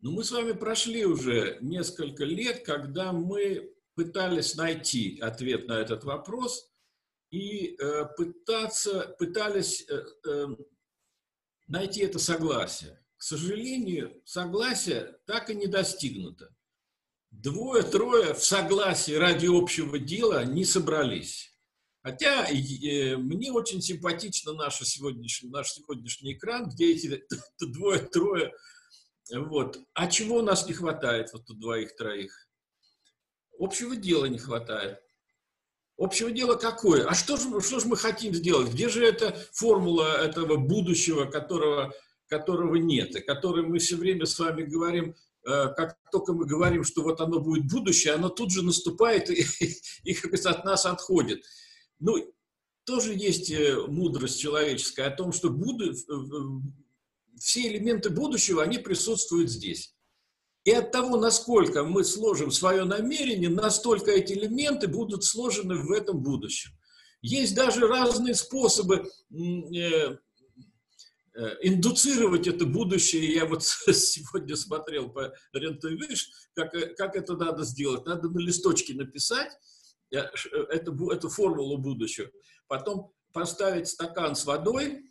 Но 0.00 0.12
мы 0.12 0.24
с 0.24 0.30
вами 0.30 0.52
прошли 0.52 1.04
уже 1.04 1.58
несколько 1.60 2.24
лет, 2.24 2.64
когда 2.64 3.12
мы 3.12 3.74
пытались 3.94 4.54
найти 4.54 5.18
ответ 5.20 5.66
на 5.66 5.72
этот 5.72 6.04
вопрос 6.04 6.70
и 7.30 7.76
э, 7.76 8.04
пытаться, 8.16 9.14
пытались 9.18 9.88
э, 9.88 10.04
э, 10.26 10.46
найти 11.66 12.02
это 12.02 12.18
согласие. 12.18 13.02
К 13.16 13.22
сожалению, 13.22 14.22
согласия 14.24 15.18
так 15.26 15.50
и 15.50 15.54
не 15.54 15.66
достигнуто. 15.66 16.54
Двое-трое 17.32 18.34
в 18.34 18.44
согласии 18.44 19.12
ради 19.12 19.46
общего 19.46 19.98
дела 19.98 20.44
не 20.44 20.64
собрались. 20.64 21.57
Хотя 22.08 22.46
э, 22.46 23.18
мне 23.18 23.52
очень 23.52 23.82
симпатично 23.82 24.54
наш 24.54 24.78
сегодняшний, 24.78 25.50
наш 25.50 25.72
сегодняшний 25.72 26.32
экран, 26.32 26.70
где 26.70 26.92
эти 26.92 27.22
двое-трое. 27.60 28.54
Вот. 29.30 29.78
А 29.92 30.06
чего 30.06 30.36
у 30.36 30.42
нас 30.42 30.66
не 30.66 30.72
хватает, 30.72 31.30
вот 31.34 31.50
у 31.50 31.54
двоих-троих? 31.54 32.48
Общего 33.58 33.94
дела 33.94 34.24
не 34.24 34.38
хватает. 34.38 35.00
Общего 35.98 36.30
дела 36.30 36.54
какое? 36.54 37.06
А 37.06 37.14
что 37.14 37.36
же, 37.36 37.60
что 37.60 37.78
же 37.78 37.88
мы 37.88 37.98
хотим 37.98 38.32
сделать? 38.32 38.72
Где 38.72 38.88
же 38.88 39.04
эта 39.04 39.36
формула 39.52 40.24
этого 40.24 40.56
будущего, 40.56 41.26
которого, 41.26 41.92
которого 42.26 42.76
нет, 42.76 43.14
и 43.16 43.20
который 43.20 43.66
мы 43.66 43.80
все 43.80 43.96
время 43.96 44.24
с 44.24 44.38
вами 44.38 44.62
говорим, 44.62 45.14
э, 45.46 45.74
как 45.76 45.98
только 46.10 46.32
мы 46.32 46.46
говорим, 46.46 46.84
что 46.84 47.02
вот 47.02 47.20
оно 47.20 47.38
будет 47.38 47.70
будущее, 47.70 48.14
оно 48.14 48.30
тут 48.30 48.50
же 48.50 48.62
наступает 48.62 49.28
и, 49.28 49.44
и 50.04 50.14
как 50.14 50.32
от 50.32 50.64
нас 50.64 50.86
отходит. 50.86 51.44
Ну, 52.00 52.16
тоже 52.84 53.14
есть 53.14 53.50
э, 53.50 53.76
мудрость 53.86 54.40
человеческая 54.40 55.08
о 55.08 55.16
том, 55.16 55.32
что 55.32 55.50
буду, 55.50 55.92
все 57.38 57.68
элементы 57.68 58.10
будущего, 58.10 58.62
они 58.62 58.78
присутствуют 58.78 59.50
здесь. 59.50 59.94
И 60.64 60.70
от 60.70 60.92
того, 60.92 61.16
насколько 61.16 61.84
мы 61.84 62.04
сложим 62.04 62.50
свое 62.50 62.84
намерение, 62.84 63.48
настолько 63.48 64.10
эти 64.10 64.32
элементы 64.32 64.88
будут 64.88 65.24
сложены 65.24 65.76
в 65.76 65.90
этом 65.92 66.22
будущем. 66.22 66.72
Есть 67.20 67.54
даже 67.54 67.86
разные 67.86 68.34
способы 68.34 69.08
э, 69.30 69.36
э, 69.76 70.16
индуцировать 71.62 72.46
это 72.46 72.64
будущее. 72.64 73.34
Я 73.34 73.46
вот 73.46 73.64
сегодня 73.92 74.56
смотрел 74.56 75.08
по 75.10 75.34
РЕН-ТВ, 75.52 76.14
как, 76.54 76.72
как 76.96 77.16
это 77.16 77.36
надо 77.36 77.64
сделать. 77.64 78.06
Надо 78.06 78.28
на 78.28 78.38
листочке 78.38 78.94
написать 78.94 79.50
эту, 80.10 81.10
эту 81.10 81.28
формулу 81.28 81.78
будущего, 81.78 82.30
потом 82.66 83.12
поставить 83.32 83.88
стакан 83.88 84.34
с 84.34 84.44
водой, 84.44 85.04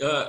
э, 0.00 0.24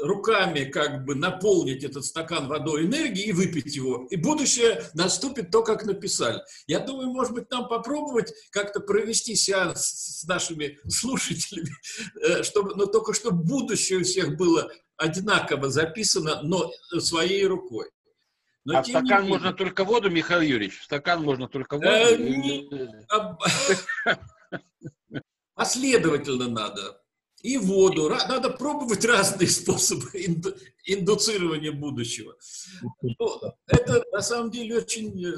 руками 0.00 0.64
как 0.64 1.04
бы 1.04 1.14
наполнить 1.14 1.84
этот 1.84 2.04
стакан 2.04 2.48
водой 2.48 2.84
энергии 2.84 3.26
и 3.26 3.32
выпить 3.32 3.76
его. 3.76 4.06
И 4.10 4.16
будущее 4.16 4.82
наступит 4.94 5.50
то, 5.50 5.62
как 5.62 5.84
написали. 5.84 6.42
Я 6.66 6.80
думаю, 6.80 7.08
может 7.08 7.32
быть, 7.32 7.50
нам 7.50 7.68
попробовать 7.68 8.32
как-то 8.50 8.80
провести 8.80 9.34
сеанс 9.34 9.86
с 9.86 10.24
нашими 10.24 10.78
слушателями, 10.88 11.70
э, 12.22 12.42
чтобы, 12.42 12.74
но 12.74 12.86
только 12.86 13.14
чтобы 13.14 13.42
будущее 13.42 14.00
у 14.00 14.04
всех 14.04 14.36
было 14.36 14.70
одинаково 14.96 15.70
записано, 15.70 16.42
но 16.42 16.70
своей 16.98 17.46
рукой. 17.46 17.88
Но, 18.64 18.78
а 18.78 18.82
в 18.82 18.86
стакан 18.86 19.22
менее... 19.22 19.28
можно 19.28 19.52
только 19.52 19.84
воду, 19.84 20.10
Михаил 20.10 20.40
Юрьевич? 20.40 20.80
В 20.80 20.84
стакан 20.84 21.22
можно 21.22 21.48
только 21.48 21.74
воду? 21.74 21.86
Э, 21.86 22.16
не... 22.16 22.68
Последовательно 25.54 26.48
надо 26.48 27.04
и 27.44 27.58
воду. 27.58 28.08
Надо 28.08 28.50
пробовать 28.50 29.04
разные 29.04 29.48
способы 29.50 30.08
индуцирования 30.84 31.72
будущего. 31.72 32.34
Но 33.02 33.54
это 33.66 34.02
на 34.10 34.22
самом 34.22 34.50
деле 34.50 34.78
очень 34.78 35.10
э, 35.24 35.36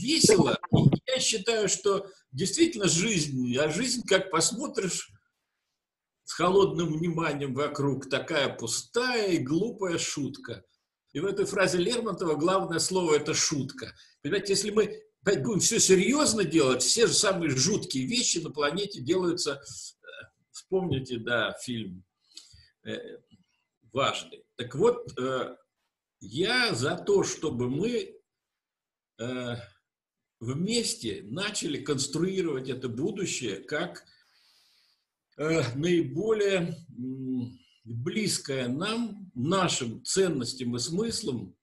весело. 0.00 0.58
И 0.72 1.02
я 1.06 1.20
считаю, 1.20 1.68
что 1.68 2.10
действительно 2.32 2.88
жизнь, 2.88 3.54
а 3.58 3.68
жизнь, 3.68 4.02
как 4.06 4.30
посмотришь, 4.30 5.10
с 6.24 6.32
холодным 6.32 6.94
вниманием 6.94 7.52
вокруг, 7.52 8.08
такая 8.08 8.48
пустая 8.48 9.32
и 9.32 9.38
глупая 9.38 9.98
шутка. 9.98 10.64
И 11.14 11.20
в 11.20 11.24
этой 11.24 11.46
фразе 11.46 11.78
Лермонтова 11.78 12.34
главное 12.34 12.78
слово– 12.78 13.14
это 13.16 13.32
шутка. 13.32 13.94
Понимаете, 14.22 14.52
если 14.52 14.70
мы 14.70 15.02
будем 15.22 15.60
все 15.60 15.80
серьезно 15.80 16.44
делать, 16.44 16.82
все 16.82 17.06
же 17.06 17.14
самые 17.14 17.50
жуткие 17.50 18.06
вещи 18.06 18.38
на 18.38 18.50
планете 18.50 19.00
делаются 19.00 19.62
Вспомните, 20.54 21.18
да, 21.18 21.52
фильм 21.60 22.04
э, 22.84 22.96
важный. 23.92 24.44
Так 24.54 24.76
вот, 24.76 25.12
э, 25.18 25.56
я 26.20 26.72
за 26.74 26.96
то, 26.96 27.24
чтобы 27.24 27.68
мы 27.68 28.16
э, 29.18 29.56
вместе 30.38 31.22
начали 31.24 31.82
конструировать 31.82 32.68
это 32.68 32.88
будущее 32.88 33.56
как 33.56 34.04
наиболее 35.36 36.76
близкое 37.82 38.68
нам, 38.68 39.23
нашим 39.34 40.04
ценностям 40.04 40.76
и 40.76 40.78
смыслам 40.78 41.56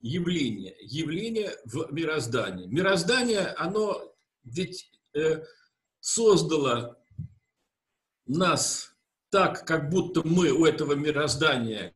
явление, 0.00 0.76
явление 0.80 1.56
в 1.64 1.92
мироздании. 1.92 2.66
Мироздание, 2.66 3.48
оно 3.48 4.14
ведь 4.44 4.90
создало 6.00 7.02
нас 8.26 8.94
так, 9.30 9.66
как 9.66 9.90
будто 9.90 10.26
мы 10.26 10.50
у 10.50 10.64
этого 10.64 10.94
мироздания 10.94 11.94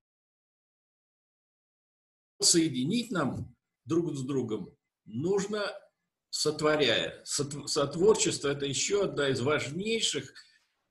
соединить 2.40 3.10
нам 3.10 3.56
друг 3.84 4.14
с 4.14 4.22
другом 4.22 4.76
нужно 5.04 5.64
сотворяя. 6.30 7.22
Сотворчество– 7.24 8.48
это 8.50 8.66
еще 8.66 9.04
одна 9.04 9.28
из 9.28 9.40
важнейших 9.40 10.32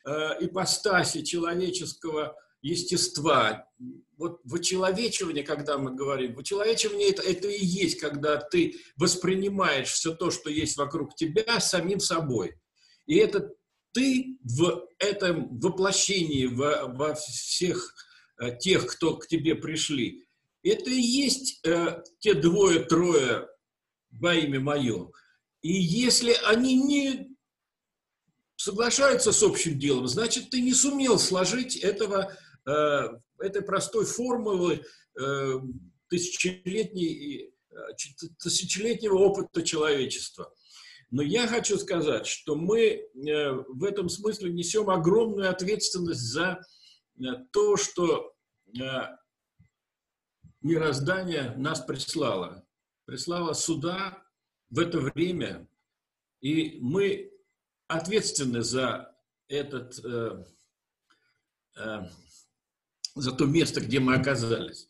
э, 0.05 0.11
ипостасей 0.45 1.23
человеческого 1.23 2.37
естества. 2.63 3.67
Вот 4.17 4.39
вычеловечивание, 4.45 5.43
когда 5.43 5.77
мы 5.77 5.93
говорим, 5.93 6.33
вычеловечивание 6.33 7.09
это, 7.09 7.21
это 7.21 7.47
и 7.49 7.63
есть, 7.63 7.99
когда 7.99 8.37
ты 8.37 8.79
воспринимаешь 8.95 9.89
все 9.91 10.15
то, 10.15 10.31
что 10.31 10.49
есть 10.49 10.77
вокруг 10.77 11.15
тебя, 11.15 11.59
самим 11.59 11.99
собой. 11.99 12.55
И 13.05 13.17
это 13.17 13.51
ты 13.91 14.37
в 14.43 14.87
этом 14.97 15.59
воплощении 15.59 16.47
во, 16.47 16.87
во 16.87 17.13
всех 17.13 17.93
э, 18.39 18.57
тех, 18.57 18.87
кто 18.87 19.17
к 19.17 19.27
тебе 19.27 19.55
пришли, 19.55 20.25
это 20.63 20.89
и 20.89 21.01
есть 21.01 21.59
э, 21.65 22.01
те 22.19 22.33
двое-трое 22.33 23.49
во 24.11 24.33
имя 24.33 24.61
мое. 24.61 25.11
И 25.61 25.73
если 25.73 26.35
они 26.45 26.75
не 26.75 27.35
соглашаются 28.55 29.33
с 29.33 29.43
общим 29.43 29.77
делом, 29.77 30.07
значит, 30.07 30.49
ты 30.49 30.61
не 30.61 30.73
сумел 30.73 31.19
сложить 31.19 31.75
этого, 31.75 32.33
этой 32.65 33.61
простой 33.61 34.05
формулы 34.05 34.83
э, 35.19 35.53
тысячелетней, 36.09 37.53
э, 37.71 37.75
тысячелетнего 38.39 39.15
опыта 39.15 39.63
человечества. 39.63 40.53
Но 41.13 41.21
я 41.21 41.47
хочу 41.47 41.77
сказать, 41.77 42.25
что 42.25 42.55
мы 42.55 42.79
э, 42.79 43.51
в 43.51 43.83
этом 43.83 44.09
смысле 44.09 44.51
несем 44.51 44.89
огромную 44.89 45.49
ответственность 45.49 46.21
за 46.21 46.59
э, 47.19 47.23
то, 47.51 47.77
что 47.77 48.33
э, 48.75 48.81
мироздание 50.61 51.53
нас 51.55 51.81
прислало. 51.81 52.65
Прислало 53.05 53.53
сюда 53.53 54.23
в 54.71 54.79
это 54.79 54.99
время, 54.99 55.67
и 56.41 56.79
мы 56.81 57.31
ответственны 57.87 58.63
за 58.63 59.15
этот, 59.49 59.99
за 63.15 63.31
то 63.31 63.45
место, 63.45 63.81
где 63.81 63.99
мы 63.99 64.15
оказались 64.15 64.89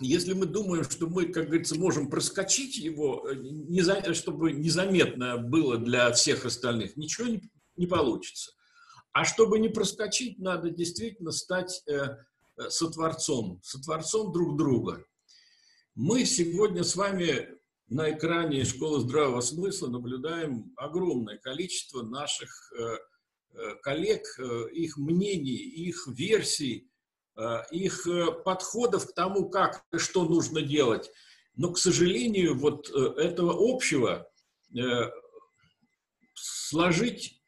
если 0.00 0.32
мы 0.32 0.46
думаем, 0.46 0.84
что 0.84 1.06
мы, 1.06 1.26
как 1.26 1.46
говорится, 1.46 1.78
можем 1.78 2.10
проскочить 2.10 2.76
его, 2.76 3.28
э, 3.28 4.14
чтобы 4.14 4.52
незаметно 4.52 5.38
было 5.38 5.78
для 5.78 6.10
всех 6.12 6.44
остальных, 6.44 6.96
ничего 6.96 7.28
не, 7.28 7.50
не 7.76 7.86
получится. 7.86 8.52
А 9.12 9.24
чтобы 9.24 9.60
не 9.60 9.68
проскочить, 9.68 10.38
надо 10.38 10.70
действительно 10.70 11.30
стать 11.30 11.82
э, 11.86 12.16
э, 12.56 12.70
сотворцом, 12.70 13.60
сотворцом 13.62 14.32
друг 14.32 14.58
друга. 14.58 15.04
Мы 15.94 16.24
сегодня 16.24 16.82
с 16.82 16.96
вами 16.96 17.48
на 17.88 18.10
экране 18.10 18.64
Школы 18.64 19.00
здравого 19.00 19.40
смысла 19.42 19.88
наблюдаем 19.88 20.72
огромное 20.76 21.38
количество 21.38 22.02
наших 22.02 22.72
коллег, 23.82 24.22
э, 24.38 24.68
их 24.72 24.96
мнений, 24.96 25.56
их 25.56 26.06
версий, 26.08 26.90
Э, 27.36 27.62
их 27.70 28.06
э, 28.06 28.30
подходов 28.44 29.08
к 29.08 29.14
тому, 29.14 29.48
как 29.48 29.84
и 29.92 29.98
что 29.98 30.24
нужно 30.24 30.62
делать. 30.62 31.10
Но, 31.56 31.72
к 31.72 31.78
сожалению, 31.78 32.56
вот 32.56 32.88
э, 32.90 33.20
этого 33.20 33.56
общего 33.58 34.30
э, 34.76 35.10
сложить 36.34 37.42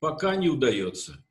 пока 0.00 0.34
не 0.34 0.48
удается. 0.48 1.24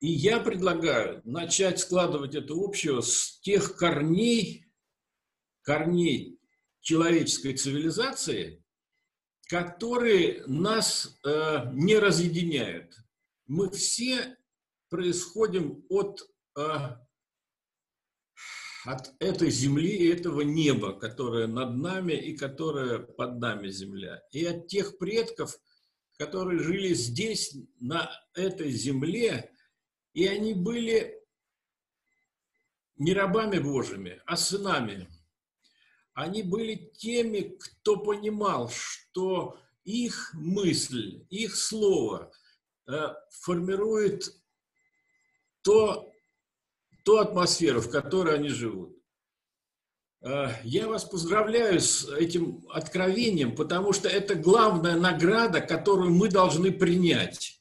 И 0.00 0.08
я 0.08 0.40
предлагаю 0.40 1.20
начать 1.24 1.80
складывать 1.80 2.34
это 2.34 2.54
общее 2.54 3.02
с 3.02 3.38
тех 3.40 3.76
корней, 3.76 4.66
корней 5.60 6.40
человеческой 6.80 7.54
цивилизации, 7.54 8.64
которые 9.48 10.44
нас 10.46 11.18
э, 11.26 11.66
не 11.72 11.98
разъединяют. 11.98 12.96
Мы 13.46 13.70
все 13.70 14.36
происходим 14.88 15.84
от, 15.88 16.22
э, 16.56 16.62
от 18.84 19.14
этой 19.18 19.50
земли 19.50 19.88
и 19.88 20.08
этого 20.08 20.42
неба, 20.42 20.92
которое 20.98 21.46
над 21.46 21.76
нами 21.76 22.12
и 22.12 22.36
которое 22.36 22.98
под 22.98 23.38
нами 23.38 23.68
земля. 23.68 24.22
И 24.32 24.44
от 24.44 24.68
тех 24.68 24.98
предков, 24.98 25.58
которые 26.18 26.60
жили 26.60 26.94
здесь, 26.94 27.56
на 27.80 28.10
этой 28.34 28.70
земле, 28.70 29.50
и 30.12 30.26
они 30.26 30.54
были 30.54 31.18
не 32.96 33.14
рабами 33.14 33.58
Божьими, 33.58 34.20
а 34.26 34.36
сынами. 34.36 35.08
Они 36.14 36.42
были 36.42 36.92
теми, 36.94 37.56
кто 37.58 37.96
понимал, 37.96 38.68
что 38.68 39.58
их 39.84 40.32
мысль, 40.34 41.24
их 41.30 41.56
слово 41.56 42.30
формирует 43.30 44.30
то, 45.62 46.12
ту 47.04 47.16
атмосферу, 47.18 47.80
в 47.80 47.90
которой 47.90 48.34
они 48.34 48.48
живут. 48.48 48.96
Э, 50.22 50.50
я 50.62 50.86
вас 50.88 51.04
поздравляю 51.04 51.80
с 51.80 52.08
этим 52.08 52.64
откровением, 52.70 53.54
потому 53.54 53.92
что 53.92 54.08
это 54.08 54.34
главная 54.34 54.96
награда, 54.96 55.60
которую 55.60 56.12
мы 56.12 56.28
должны 56.28 56.70
принять. 56.70 57.60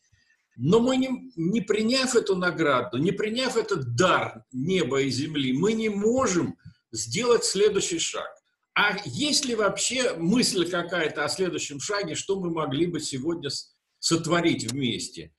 Но 0.57 0.79
мы, 0.79 0.97
не, 0.97 1.31
не 1.35 1.61
приняв 1.61 2.15
эту 2.15 2.35
награду, 2.35 2.97
не 2.97 3.11
приняв 3.11 3.57
этот 3.57 3.95
дар 3.95 4.45
неба 4.51 5.01
и 5.01 5.09
земли, 5.09 5.53
мы 5.53 5.73
не 5.73 5.89
можем 5.89 6.57
сделать 6.91 7.45
следующий 7.45 7.99
шаг. 7.99 8.27
А 8.73 8.97
есть 9.05 9.45
ли 9.45 9.55
вообще 9.55 10.13
мысль 10.13 10.69
какая-то 10.69 11.23
о 11.25 11.29
следующем 11.29 11.79
шаге, 11.79 12.15
что 12.15 12.39
мы 12.39 12.51
могли 12.51 12.85
бы 12.85 12.99
сегодня 12.99 13.49
сотворить 14.01 14.69
вместе? 14.69 15.33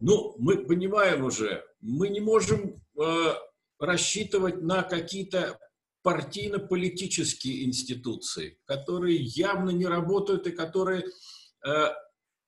Ну, 0.00 0.34
мы 0.38 0.64
понимаем 0.64 1.24
уже, 1.24 1.62
мы 1.80 2.08
не 2.08 2.20
можем 2.20 2.82
э, 2.98 3.34
рассчитывать 3.78 4.62
на 4.62 4.82
какие-то 4.82 5.58
партийно-политические 6.02 7.64
институции, 7.66 8.58
которые 8.64 9.18
явно 9.18 9.70
не 9.70 9.86
работают 9.86 10.46
и 10.46 10.52
которые 10.52 11.04
э, 11.04 11.88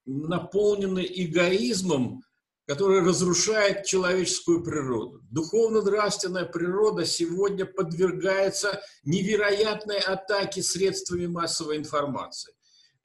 наполнены 0.07 1.07
эгоизмом, 1.07 2.23
который 2.67 3.01
разрушает 3.01 3.85
человеческую 3.85 4.65
природу. 4.65 5.21
Духовно-нравственная 5.31 6.47
природа 6.47 7.05
сегодня 7.05 7.67
подвергается 7.67 8.81
невероятной 9.05 9.99
атаке 9.99 10.63
средствами 10.63 11.27
массовой 11.27 11.77
информации. 11.77 12.55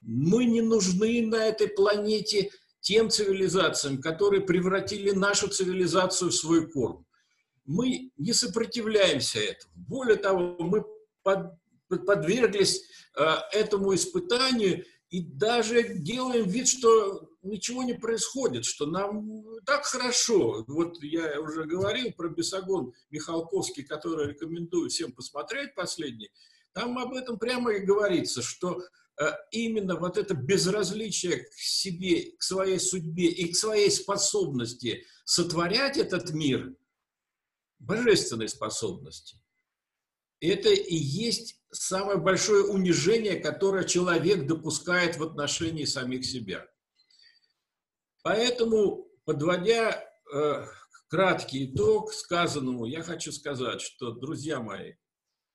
Мы 0.01 0.45
не 0.45 0.62
нужны 0.62 1.25
на 1.25 1.47
этой 1.47 1.67
планете 1.67 2.51
тем 2.79 3.10
цивилизациям, 3.10 4.01
которые 4.01 4.41
превратили 4.41 5.12
нашу 5.12 5.47
цивилизацию 5.47 6.31
в 6.31 6.36
свой 6.36 6.69
корм. 6.69 7.05
Мы 7.65 8.12
не 8.17 8.33
сопротивляемся 8.33 9.39
этому. 9.39 9.73
Более 9.75 10.15
того, 10.15 10.55
мы 10.60 10.86
под, 11.23 11.51
подверглись 11.89 12.83
э, 13.15 13.25
этому 13.51 13.93
испытанию– 13.93 14.86
и 15.10 15.21
даже 15.21 15.93
делаем 15.95 16.49
вид, 16.49 16.67
что 16.67 17.29
ничего 17.41 17.83
не 17.83 17.93
происходит, 17.93 18.65
что 18.65 18.86
нам 18.86 19.43
так 19.65 19.86
хорошо. 19.86 20.65
Вот 20.67 21.01
я 21.01 21.39
уже 21.39 21.63
говорил 21.63 22.12
про 22.12 22.29
Бесогон 22.29 22.93
Михалковский, 23.10 23.83
который 23.83 24.29
рекомендую 24.29 24.89
всем 24.89 25.13
посмотреть 25.13 25.75
последний. 25.75 26.29
Там 26.73 26.97
об 26.99 27.13
этом 27.13 27.39
прямо 27.39 27.71
и 27.73 27.86
говорится, 27.86 28.41
что 28.41 28.81
именно 29.51 29.95
вот 29.95 30.17
это 30.17 30.36
безразличие 30.36 31.43
к 31.43 31.53
себе, 31.53 32.32
к 32.38 32.43
своей 32.43 32.80
судьбе 32.80 33.27
и 33.27 33.51
к 33.51 33.56
своей 33.56 33.89
способности 33.89 35.06
сотворять 35.25 35.97
этот 35.97 36.32
мир, 36.32 36.75
божественной 37.80 38.47
способности, 38.47 39.39
это 40.39 40.69
и 40.69 40.95
есть 40.95 41.60
самое 41.71 42.17
большое 42.17 42.65
унижение, 42.65 43.39
которое 43.39 43.86
человек 43.86 44.45
допускает 44.45 45.17
в 45.17 45.23
отношении 45.23 45.86
самих 45.86 46.25
себя. 46.25 46.67
Поэтому, 48.21 49.10
подводя 49.25 50.03
э, 50.34 50.65
краткий 51.08 51.65
итог 51.65 52.13
сказанному, 52.13 52.86
я 52.86 53.01
хочу 53.01 53.32
сказать, 53.32 53.82
что, 53.82 54.12
друзья 54.12 54.60
мои, 54.60 54.93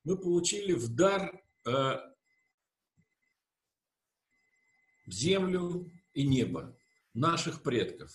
мы 0.04 0.18
получили 0.18 0.72
в 0.72 0.88
дар 0.88 1.42
э, 1.64 1.98
землю 5.06 5.90
и 6.12 6.26
небо 6.26 6.76
наших 7.14 7.62
предков. 7.62 8.10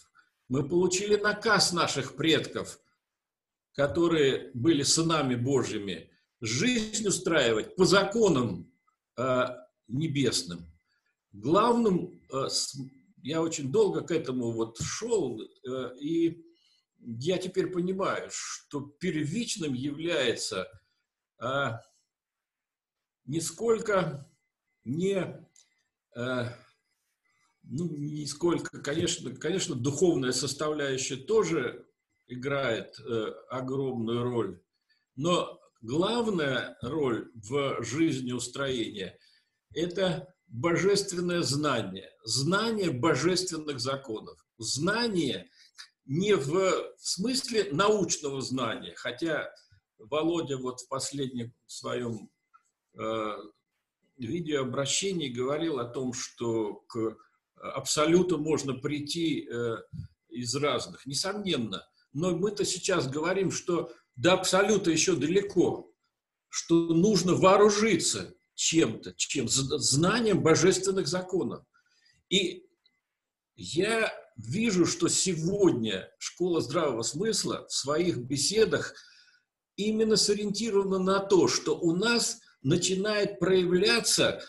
Мы 0.47 0.67
получили 0.67 1.15
наказ 1.15 1.73
наших 1.73 2.15
предков, 2.15 2.79
которые 3.73 4.51
были 4.53 4.83
сынами 4.83 5.35
Божьими– 5.35 6.11
жизнь 6.41 7.07
устраивать 7.07 7.75
по 7.75 7.85
законам 7.85 8.71
э, 9.17 9.45
небесным. 9.87 10.71
Главным, 11.31 12.21
э, 12.31 12.49
с, 12.49 12.77
я 13.23 13.41
очень 13.41 13.71
долго 13.71 14.01
к 14.01 14.11
этому 14.11 14.51
вот 14.51 14.79
шел, 14.79 15.41
э, 15.41 15.97
и 15.99 16.43
я 16.99 17.37
теперь 17.37 17.67
понимаю, 17.67 18.29
что 18.31 18.81
первичным 18.81 19.73
является 19.73 20.67
э, 21.39 21.71
нисколько 23.25 24.29
не, 24.83 25.47
э, 26.15 26.45
ну, 27.69 27.89
нисколько, 27.97 28.81
конечно, 28.81 29.33
конечно, 29.35 29.75
духовная 29.75 30.31
составляющая 30.31 31.17
тоже 31.17 31.85
играет 32.27 32.99
э, 32.99 33.33
огромную 33.49 34.23
роль, 34.23 34.61
но 35.15 35.59
главная 35.81 36.77
роль 36.81 37.31
в 37.35 37.83
жизни 37.83 38.31
устроения– 38.31 39.17
это 39.73 40.33
божественное 40.47 41.41
знание, 41.41 42.09
знание 42.23 42.91
божественных 42.91 43.79
законов, 43.79 44.37
знание 44.57 45.49
не 46.05 46.35
в 46.35 46.93
смысле 46.97 47.69
научного 47.71 48.41
знания, 48.41 48.93
хотя 48.95 49.51
Володя 49.99 50.57
вот 50.57 50.79
в 50.79 50.87
последнем 50.87 51.53
своем 51.65 52.29
э, 52.97 53.35
видеообращении 54.17 55.27
говорил 55.27 55.79
о 55.79 55.85
том, 55.85 56.13
что 56.13 56.75
к 56.87 57.17
абсолюту 57.61 58.37
можно 58.37 58.73
прийти 58.73 59.47
э, 59.49 59.77
из 60.29 60.55
разных. 60.55 61.05
Несомненно. 61.05 61.87
Но 62.13 62.35
мы-то 62.35 62.65
сейчас 62.65 63.07
говорим, 63.07 63.51
что 63.51 63.91
до 64.15 64.33
абсолюта 64.33 64.91
еще 64.91 65.15
далеко, 65.15 65.91
что 66.49 66.75
нужно 66.93 67.33
вооружиться 67.35 68.33
чем-то, 68.55 69.13
чем 69.13 69.47
знанием 69.47 70.41
божественных 70.41 71.07
законов. 71.07 71.63
И 72.29 72.65
я 73.55 74.11
вижу, 74.35 74.85
что 74.85 75.07
сегодня 75.07 76.09
школа 76.17 76.61
здравого 76.61 77.03
смысла 77.03 77.65
в 77.67 77.73
своих 77.73 78.17
беседах 78.17 78.93
именно 79.75 80.15
сориентирована 80.15 80.99
на 80.99 81.19
то, 81.19 81.47
что 81.47 81.77
у 81.77 81.95
нас 81.95 82.39
начинает 82.61 83.39
проявляться 83.39 84.41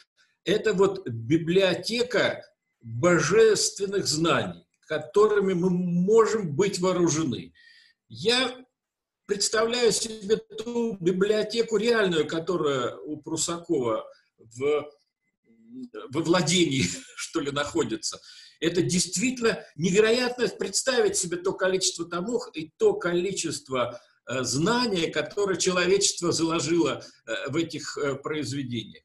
эта 0.44 0.72
вот 0.72 1.06
библиотека 1.06 2.42
божественных 2.80 4.06
знаний, 4.06 4.66
которыми 4.86 5.52
мы 5.54 5.70
можем 5.70 6.54
быть 6.54 6.78
вооружены. 6.78 7.52
Я 8.08 8.56
представляю 9.26 9.92
себе 9.92 10.36
ту 10.36 10.96
библиотеку 11.00 11.76
реальную, 11.76 12.26
которая 12.26 12.96
у 12.96 13.18
Прусакова 13.18 14.06
в, 14.38 14.90
во 16.10 16.22
владении, 16.22 16.84
что 17.16 17.40
ли, 17.40 17.50
находится. 17.50 18.20
Это 18.60 18.82
действительно 18.82 19.64
невероятно 19.76 20.48
представить 20.48 21.16
себе 21.16 21.36
то 21.36 21.52
количество 21.52 22.06
томов 22.06 22.48
и 22.54 22.72
то 22.76 22.94
количество 22.94 24.00
э, 24.26 24.42
знания, 24.42 25.10
которое 25.10 25.58
человечество 25.58 26.32
заложило 26.32 27.02
э, 27.26 27.50
в 27.50 27.56
этих 27.56 27.98
э, 27.98 28.14
произведениях. 28.16 29.04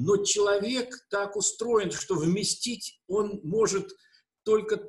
Но 0.00 0.18
человек 0.18 0.94
так 1.10 1.34
устроен, 1.34 1.90
что 1.90 2.14
вместить 2.14 3.00
он 3.08 3.40
может 3.42 3.96
только 4.44 4.80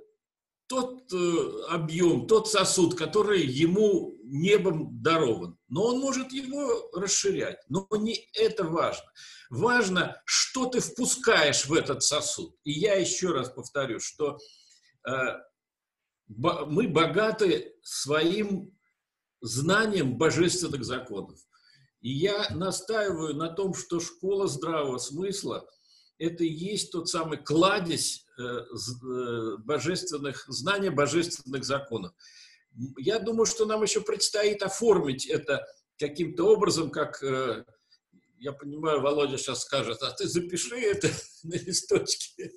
тот 0.68 1.12
э, 1.12 1.64
объем, 1.70 2.28
тот 2.28 2.48
сосуд, 2.48 2.94
который 2.94 3.44
ему 3.44 4.16
небом 4.22 5.02
дарован. 5.02 5.58
Но 5.68 5.86
он 5.86 6.00
может 6.00 6.32
его 6.32 6.92
расширять. 6.94 7.58
Но 7.70 7.88
не 7.98 8.30
это 8.36 8.66
важно. 8.66 9.12
Важно, 9.50 10.22
что 10.26 10.68
ты 10.68 10.80
впускаешь 10.80 11.66
в 11.66 11.74
этот 11.74 12.04
сосуд. 12.04 12.56
И 12.64 12.72
я 12.72 12.94
еще 12.94 13.30
раз 13.32 13.50
повторю, 13.50 14.00
что 14.00 14.38
э, 15.08 15.12
мы 16.28 16.88
богаты 16.88 17.74
своим 17.82 18.78
знанием 19.42 20.20
божественных 20.20 20.86
законов. 20.86 21.40
И 22.02 22.12
я 22.12 22.48
настаиваю 22.52 23.36
на 23.36 23.50
том, 23.50 23.74
что 23.74 24.00
школа 24.00 24.48
здравого 24.48 24.98
смысла– 24.98 25.68
это 26.20 26.44
и 26.44 26.50
есть 26.52 26.92
тот 26.92 27.10
самый 27.10 27.38
кладезь 27.38 28.26
э, 28.38 28.42
э, 28.42 29.58
божественных, 29.60 30.46
знания 30.48 30.92
божественных 30.92 31.64
законов. 31.64 32.14
Я 32.98 33.20
думаю, 33.20 33.46
что 33.46 33.66
нам 33.66 33.82
еще 33.82 34.02
предстоит 34.02 34.62
оформить 34.62 35.26
это 35.26 35.66
каким-то 35.98 36.44
образом, 36.46 36.92
как 36.92 37.24
э, 37.24 37.64
я 38.38 38.54
понимаю, 38.54 39.02
Володя 39.02 39.38
сейчас 39.38 39.62
скажет, 39.62 40.02
а 40.02 40.12
ты 40.12 40.28
запиши 40.28 40.78
это 40.78 41.10
на 41.44 41.56
листочке. 41.56 42.52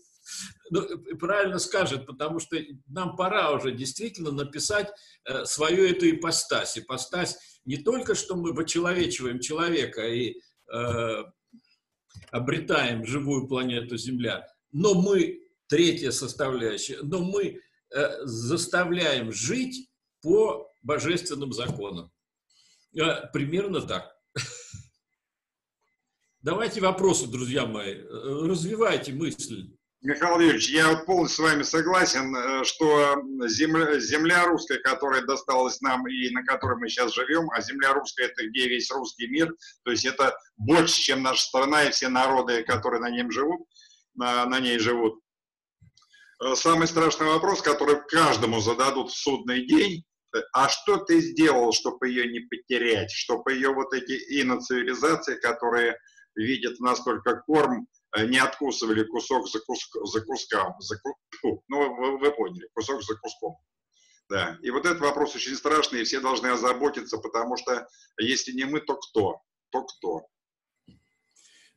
Ну, 0.70 0.86
правильно 1.18 1.58
скажет, 1.58 2.06
потому 2.06 2.40
что 2.40 2.56
нам 2.86 3.16
пора 3.16 3.52
уже 3.52 3.72
действительно 3.72 4.30
написать 4.30 4.90
э, 5.24 5.44
свою 5.44 5.84
эту 5.86 6.10
ипостась. 6.10 6.78
Ипостась 6.78 7.36
не 7.64 7.76
только, 7.76 8.14
что 8.14 8.34
мы 8.36 8.52
вычеловечиваем 8.52 9.40
человека 9.40 10.06
и 10.06 10.40
э, 10.72 11.24
обретаем 12.30 13.04
живую 13.06 13.46
планету 13.46 13.96
Земля, 13.96 14.46
но 14.72 14.94
мы, 14.94 15.42
третья 15.68 16.10
составляющая, 16.10 16.98
но 17.02 17.20
мы 17.20 17.60
э, 17.94 18.24
заставляем 18.24 19.32
жить 19.32 19.90
по 20.22 20.72
божественным 20.82 21.52
законам. 21.52 22.10
Э, 22.94 23.26
примерно 23.32 23.80
так. 23.80 24.14
Давайте 26.40 26.80
вопросы, 26.80 27.26
друзья 27.26 27.66
мои. 27.66 27.94
Э, 27.94 28.46
развивайте 28.46 29.12
мысль. 29.12 29.76
Михаил 30.04 30.40
Юрьевич, 30.40 30.68
я 30.70 30.96
полностью 30.96 31.44
с 31.44 31.48
вами 31.48 31.62
согласен, 31.62 32.34
э, 32.34 32.64
что 32.64 33.22
земля, 33.46 34.00
земля 34.00 34.46
русская, 34.46 34.78
которая 34.78 35.22
досталась 35.22 35.80
нам 35.80 36.08
и 36.08 36.28
на 36.30 36.42
которой 36.44 36.76
мы 36.76 36.88
сейчас 36.88 37.14
живем, 37.14 37.48
а 37.52 37.60
земля 37.60 37.92
русская– 37.94 38.24
это 38.26 38.48
где 38.48 38.66
весь 38.66 38.90
русский 38.90 39.28
мир, 39.28 39.54
то 39.84 39.92
есть 39.92 40.04
это 40.04 40.36
больше, 40.56 41.00
чем 41.00 41.22
наша 41.22 41.44
страна 41.44 41.84
и 41.84 41.92
все 41.92 42.08
народы, 42.08 42.64
которые 42.64 43.00
на, 43.00 43.10
нем 43.10 43.30
живут, 43.30 43.60
на, 44.16 44.44
на 44.46 44.58
ней 44.58 44.80
живут. 44.80 45.20
Э, 46.42 46.56
самый 46.56 46.88
страшный 46.88 47.28
вопрос, 47.28 47.62
который 47.62 48.00
каждому 48.08 48.60
зададут 48.60 49.12
в 49.12 49.16
судный 49.16 49.64
день, 49.68 50.04
а 50.52 50.68
что 50.68 50.96
ты 50.96 51.20
сделал, 51.20 51.72
чтобы 51.72 52.08
ее 52.08 52.26
не 52.26 52.40
потерять, 52.40 53.12
чтобы 53.12 53.52
ее 53.52 53.72
вот 53.72 53.94
эти 53.94 54.40
иноцивилизации, 54.40 55.36
которые 55.36 55.96
видят 56.34 56.78
в 56.78 56.80
нас 56.80 57.04
только 57.04 57.36
корм, 57.46 57.82
э, 57.82 58.01
не 58.16 58.38
откусывали 58.38 59.04
кусок 59.04 59.48
за, 59.48 59.60
куск, 59.60 59.96
за 60.04 60.20
куском, 60.20 60.74
за, 60.80 61.00
ну, 61.68 61.96
вы, 61.96 62.18
вы 62.18 62.30
поняли, 62.32 62.68
кусок 62.74 63.02
за 63.02 63.16
куском. 63.16 63.56
Да, 64.28 64.58
и 64.62 64.70
вот 64.70 64.86
этот 64.86 65.00
вопрос 65.00 65.34
очень 65.34 65.56
страшный, 65.56 66.00
и 66.00 66.04
все 66.04 66.20
должны 66.20 66.46
озаботиться, 66.48 67.18
потому 67.18 67.56
что 67.56 67.86
если 68.18 68.52
не 68.52 68.64
мы, 68.64 68.80
то 68.80 68.96
кто? 68.96 69.40
То 69.70 69.84
кто? 69.84 70.26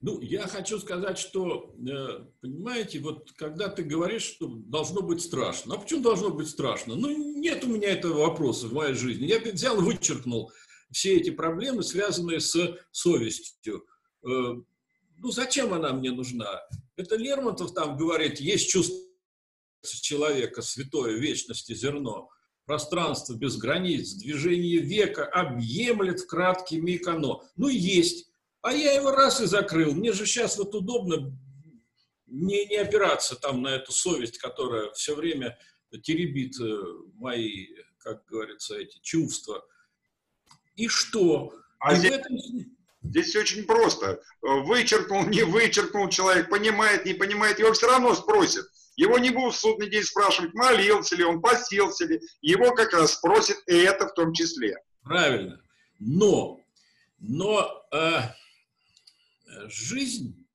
Ну, 0.01 0.21
я 0.21 0.47
хочу 0.47 0.77
сказать, 0.79 1.17
что, 1.17 1.73
э, 1.79 2.25
понимаете, 2.41 2.99
вот 2.99 3.31
когда 3.33 3.69
ты 3.69 3.83
говоришь, 3.83 4.23
что 4.23 4.47
должно 4.47 5.01
быть 5.01 5.21
страшно, 5.21 5.75
а 5.75 5.79
почему 5.79 6.01
должно 6.01 6.29
быть 6.29 6.49
страшно? 6.49 6.95
Ну, 6.95 7.09
нет 7.39 7.63
у 7.63 7.67
меня 7.67 7.89
этого 7.89 8.27
вопроса 8.27 8.67
в 8.67 8.73
моей 8.73 8.93
жизни. 8.93 9.25
Я 9.25 9.39
взял 9.39 9.75
вычеркнул 9.77 10.51
все 10.91 11.17
эти 11.17 11.31
проблемы, 11.31 11.81
связанные 11.81 12.39
с 12.39 12.77
совестью. 12.91 13.85
Ну, 15.17 15.31
зачем 15.31 15.73
она 15.73 15.93
мне 15.93 16.11
нужна? 16.11 16.61
Это 16.95 17.15
Лермонтов 17.15 17.73
там 17.73 17.97
говорит, 17.97 18.39
есть 18.39 18.69
чувство 18.69 18.97
человека, 20.01 20.61
святое, 20.61 21.13
вечности, 21.13 21.73
зерно, 21.73 22.29
пространство 22.65 23.35
без 23.35 23.57
границ, 23.57 24.13
движение 24.13 24.79
века 24.79 25.25
объемлет 25.25 26.21
в 26.21 26.27
краткий 26.27 26.81
миг 26.81 27.07
оно. 27.07 27.43
Ну, 27.55 27.67
есть. 27.67 28.29
А 28.61 28.73
я 28.73 28.93
его 28.93 29.11
раз 29.11 29.41
и 29.41 29.45
закрыл. 29.45 29.93
Мне 29.93 30.11
же 30.11 30.25
сейчас 30.25 30.57
вот 30.57 30.73
удобно 30.73 31.37
не, 32.25 32.65
не 32.65 32.77
опираться 32.77 33.35
там 33.35 33.61
на 33.61 33.69
эту 33.69 33.91
совесть, 33.91 34.39
которая 34.39 34.91
все 34.93 35.15
время 35.15 35.57
теребит 36.03 36.59
э, 36.59 36.83
мои, 37.13 37.67
как 37.99 38.25
говорится, 38.25 38.75
эти 38.75 38.99
чувства. 39.01 39.63
И 40.75 40.87
что? 40.87 41.53
А 41.79 41.93
и 41.93 41.97
здесь... 41.97 42.11
в 42.11 42.13
этом... 42.15 42.37
Здесь 43.09 43.35
очень 43.35 43.63
просто. 43.63 44.21
Вычеркнул, 44.41 45.25
не 45.25 45.43
вычеркнул 45.43 46.09
человек, 46.09 46.49
понимает, 46.49 47.05
не 47.05 47.13
понимает, 47.13 47.59
его 47.59 47.71
все 47.73 47.87
равно 47.87 48.13
спросят. 48.15 48.65
Его 48.95 49.17
не 49.17 49.29
будут 49.29 49.55
в 49.55 49.59
судный 49.59 49.89
день 49.89 50.03
спрашивать, 50.03 50.53
молился 50.53 51.15
ли 51.15 51.23
он, 51.23 51.41
постился 51.41 52.05
ли. 52.05 52.21
Его 52.41 52.73
как 52.73 52.93
раз 52.93 53.13
спросят 53.13 53.57
и 53.67 53.75
это 53.75 54.07
в 54.07 54.13
том 54.13 54.33
числе. 54.33 54.75
Правильно. 55.03 55.61
Но, 55.99 56.59
но 57.19 57.85
э, 57.91 58.21
жизнь, 59.67 60.47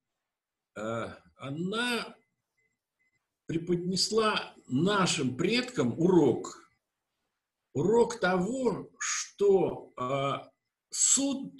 э, 0.76 1.08
она 1.36 2.16
преподнесла 3.46 4.54
нашим 4.68 5.36
предкам 5.36 5.98
урок. 5.98 6.56
Урок 7.72 8.20
того, 8.20 8.90
что 8.98 9.92
э, 9.98 10.32
суд 10.90 11.52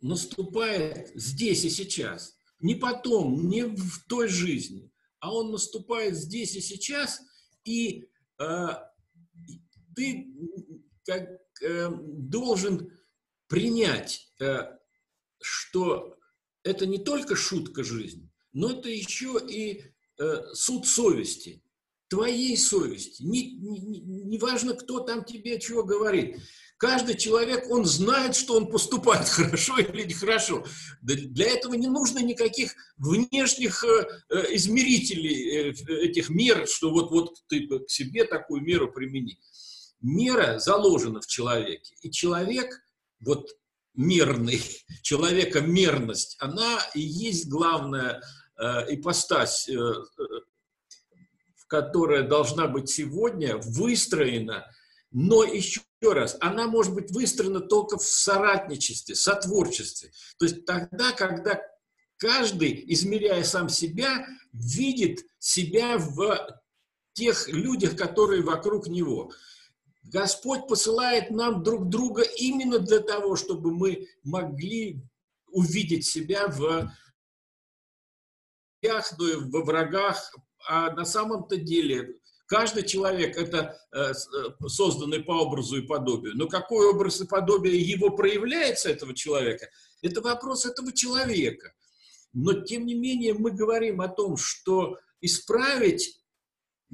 наступает 0.00 1.10
здесь 1.14 1.64
и 1.64 1.70
сейчас. 1.70 2.36
Не 2.60 2.74
потом, 2.74 3.48
не 3.48 3.64
в 3.64 4.04
той 4.08 4.28
жизни, 4.28 4.90
а 5.20 5.34
он 5.34 5.50
наступает 5.50 6.16
здесь 6.16 6.56
и 6.56 6.60
сейчас, 6.60 7.20
и 7.64 8.08
э, 8.40 8.68
ты 9.94 10.28
как, 11.04 11.28
э, 11.62 11.90
должен 11.90 12.92
принять, 13.46 14.30
э, 14.40 14.76
что 15.40 16.16
это 16.62 16.86
не 16.86 16.98
только 16.98 17.36
шутка 17.36 17.84
жизни, 17.84 18.30
но 18.52 18.70
это 18.70 18.88
еще 18.88 19.40
и 19.48 19.84
э, 20.18 20.54
суд 20.54 20.86
совести, 20.86 21.62
твоей 22.08 22.56
совести. 22.56 23.22
Не, 23.22 23.52
не, 23.52 24.00
не 24.00 24.38
важно, 24.38 24.74
кто 24.74 25.00
там 25.00 25.24
тебе 25.24 25.60
чего 25.60 25.84
говорит. 25.84 26.38
Каждый 26.78 27.16
человек, 27.16 27.68
он 27.70 27.84
знает, 27.84 28.36
что 28.36 28.54
он 28.56 28.68
поступает 28.68 29.28
хорошо 29.28 29.78
или 29.78 30.04
нехорошо. 30.04 30.64
Для 31.02 31.46
этого 31.46 31.74
не 31.74 31.88
нужно 31.88 32.20
никаких 32.20 32.74
внешних 32.96 33.82
э, 33.84 34.06
э, 34.30 34.54
измерителей 34.54 35.70
э, 35.70 36.04
этих 36.04 36.30
мер, 36.30 36.68
что 36.68 36.90
вот, 36.90 37.10
вот 37.10 37.34
ты 37.48 37.66
к 37.66 37.90
себе 37.90 38.24
такую 38.24 38.62
меру 38.62 38.92
примени. 38.92 39.40
Мера 40.00 40.60
заложена 40.60 41.20
в 41.20 41.26
человеке. 41.26 41.96
И 42.02 42.12
человек, 42.12 42.80
вот 43.18 43.50
мерный, 43.94 44.62
человека 45.02 45.60
мерность, 45.60 46.36
она 46.38 46.78
и 46.94 47.00
есть 47.00 47.48
главная 47.48 48.22
ипостась, 48.88 49.70
которая 51.68 52.24
должна 52.24 52.66
быть 52.66 52.90
сегодня 52.90 53.56
выстроена 53.56 54.64
но 55.10 55.42
еще 55.42 55.80
раз, 56.02 56.36
она 56.40 56.68
может 56.68 56.94
быть 56.94 57.10
выстроена 57.10 57.60
только 57.60 57.98
в 57.98 58.02
соратничестве, 58.02 59.14
сотворчестве. 59.14 60.12
То 60.38 60.44
есть 60.44 60.64
тогда, 60.64 61.12
когда 61.12 61.60
каждый, 62.16 62.84
измеряя 62.92 63.42
сам 63.42 63.68
себя, 63.68 64.26
видит 64.52 65.24
себя 65.38 65.98
в 65.98 66.62
тех 67.14 67.48
людях, 67.48 67.96
которые 67.96 68.42
вокруг 68.42 68.86
него. 68.86 69.32
Господь 70.04 70.68
посылает 70.68 71.30
нам 71.30 71.62
друг 71.62 71.88
друга 71.88 72.22
именно 72.22 72.78
для 72.78 73.00
того, 73.00 73.36
чтобы 73.36 73.74
мы 73.74 74.08
могли 74.22 75.02
увидеть 75.50 76.06
себя 76.06 76.46
в 76.46 76.90
во 78.80 79.64
врагах, 79.64 80.34
а 80.68 80.92
на 80.92 81.04
самом-то 81.04 81.56
деле 81.56 82.14
Каждый 82.48 82.84
человек– 82.84 83.36
это 83.38 83.78
э, 83.92 84.10
э, 84.10 84.68
созданный 84.68 85.22
по 85.22 85.32
образу 85.32 85.76
и 85.76 85.86
подобию. 85.86 86.34
Но 86.34 86.48
какой 86.48 86.86
образ 86.86 87.20
и 87.20 87.26
подобие 87.26 87.78
его 87.78 88.08
проявляется, 88.08 88.88
этого 88.88 89.14
человека, 89.14 89.68
это 90.00 90.22
вопрос 90.22 90.64
этого 90.64 90.90
человека. 90.94 91.74
Но, 92.32 92.54
тем 92.54 92.86
не 92.86 92.94
менее, 92.94 93.34
мы 93.34 93.50
говорим 93.50 94.00
о 94.00 94.08
том, 94.08 94.38
что 94.38 94.96
исправить 95.20 96.22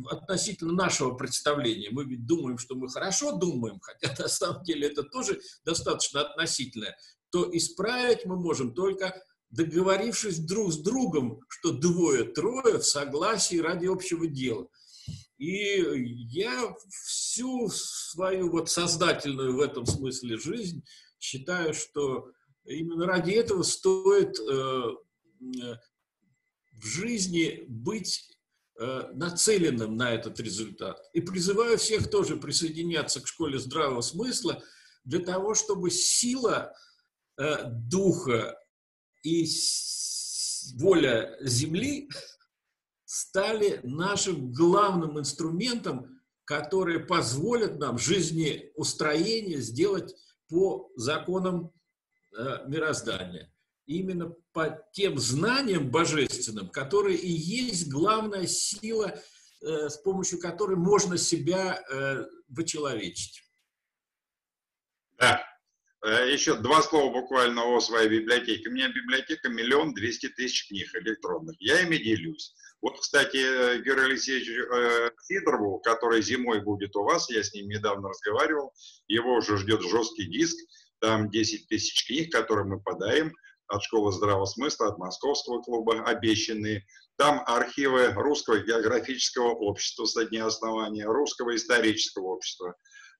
относительно 0.07 0.73
нашего 0.73 1.15
представления, 1.15 1.91
мы 1.93 2.05
ведь 2.05 2.27
думаем, 2.27 2.59
что 2.59 2.75
мы 2.75 2.89
хорошо 2.89 3.37
думаем, 3.37 3.79
хотя 3.81 4.13
на 4.21 4.29
самом 4.29 4.65
деле 4.65 4.89
это 4.89 5.05
тоже 5.05 5.41
достаточно 5.65 6.23
относительное, 6.23 6.97
то 7.31 7.49
исправить 7.57 8.25
мы 8.25 8.37
можем 8.37 8.75
только 8.75 9.15
договорившись 9.51 10.41
друг 10.41 10.73
с 10.73 10.79
другом, 10.79 11.43
что 11.49 11.71
двое-трое 11.71 12.79
в 12.79 12.85
согласии 12.85 13.59
ради 13.59 13.87
общего 13.87 14.27
дела. 14.27 14.67
И 15.45 16.17
я 16.31 16.75
всю 16.89 17.69
свою 17.69 18.51
вот 18.51 18.71
создательную 18.71 19.55
в 19.55 19.61
этом 19.61 19.85
смысле 19.85 20.39
жизнь 20.39 20.83
считаю, 21.21 21.75
что 21.75 22.31
именно 22.65 23.05
ради 23.07 23.33
этого 23.33 23.63
стоит 23.63 24.39
э, 24.41 24.83
э 25.63 25.77
в 26.73 26.87
жизни 26.87 27.65
быть 27.69 28.37
э, 28.79 29.11
нацеленным 29.15 29.97
на 29.97 30.13
этот 30.13 30.41
результат. 30.41 30.99
И 31.13 31.21
призываю 31.21 31.79
всех 31.79 32.11
тоже 32.11 32.37
присоединяться 32.37 33.21
к 33.21 33.29
школе 33.29 33.59
здравого 33.59 34.01
смысла 34.01 34.63
для 35.05 35.21
того, 35.21 35.55
чтобы 35.55 35.91
сила 35.91 36.75
духа 37.37 38.59
и 39.23 39.47
воля 40.75 41.37
Земли 41.41 42.09
стали 43.15 43.79
нашим 43.85 44.51
главным 44.51 45.21
инструментом, 45.21 46.21
который 46.45 46.99
позволит 46.99 47.79
нам 47.79 47.97
жизнеустроение 47.97 49.61
сделать 49.61 50.15
по 50.49 50.91
законам 50.97 51.73
э, 52.37 52.65
мироздания. 52.67 53.55
Именно 53.87 54.35
по 54.53 54.85
тем 54.93 55.19
знаниям 55.19 55.91
божественным, 55.91 56.69
которые 56.71 57.17
и 57.17 57.31
есть 57.31 57.89
главная 57.89 58.49
сила, 58.49 59.15
э, 59.63 59.89
с 59.89 59.97
помощью 59.99 60.41
которой 60.41 60.77
можно 60.77 61.17
себя 61.17 61.81
э, 61.89 62.25
вычеловечить. 62.49 63.43
Да, 65.19 65.41
Э, 66.05 66.31
еще 66.31 66.57
два 66.57 66.83
слова 66.83 67.11
буквально 67.11 67.65
о 67.65 67.81
своей 67.81 68.11
библиотеке. 68.11 68.69
У 68.69 68.73
меня 68.73 68.89
библиотека 68.89 69.49
миллион 69.49 69.95
двести 69.95 70.29
тысяч 70.29 70.69
книг 70.69 70.95
электронных. 70.95 71.57
Я 71.61 71.81
ими 71.81 71.97
делюсь. 71.97 72.55
Вот, 72.85 73.01
кстати, 73.01 73.39
Георгий 73.83 74.05
Алексеевич 74.05 74.51
э, 74.51 75.11
который 75.83 76.21
зимой 76.21 76.61
будет 76.61 76.95
у 76.97 77.03
вас, 77.03 77.31
я 77.31 77.43
с 77.43 77.55
ним 77.55 77.67
недавно 77.67 78.11
разговаривал, 78.11 78.75
его 79.09 79.37
уже 79.37 79.57
ждет 79.57 79.81
жесткий 79.81 80.27
диск, 80.27 80.55
там 81.01 81.31
10 81.31 81.67
тысяч 81.69 82.07
книг, 82.07 82.31
которые 82.31 82.67
мы 82.67 82.79
подаем 82.79 83.33
от 83.69 83.83
Школы 83.83 84.13
здравого 84.13 84.45
смысла, 84.45 84.89
от 84.89 84.99
Московского 84.99 85.63
клуба, 85.63 86.05
обещанные. 86.05 86.85
Там 87.17 87.43
архивы 87.47 88.13
Русского 88.13 88.59
географического 88.59 89.53
общества 89.53 90.05
со 90.05 90.27
дня 90.27 90.45
основания, 90.45 91.07
Русского 91.07 91.57
исторического 91.57 92.35
общества, 92.35 92.75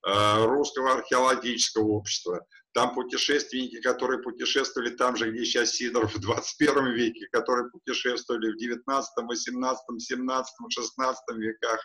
э, 0.07 0.45
Русского 0.45 0.93
археологического 0.93 1.89
общества, 1.89 2.45
там 2.75 2.93
путешественники, 2.93 3.81
которые 3.81 4.21
путешествовали 4.21 4.91
там 4.91 5.17
же, 5.17 5.31
где 5.31 5.45
сейчас 5.45 5.71
Сидоров 5.71 6.13
в 6.13 6.21
21 6.21 6.93
веке, 6.93 7.29
которые 7.31 7.71
путешествовали 7.71 8.53
в 8.53 8.57
19, 8.57 9.11
18, 9.17 10.03
17, 10.03 10.55
16 10.69 11.23
веках. 11.37 11.81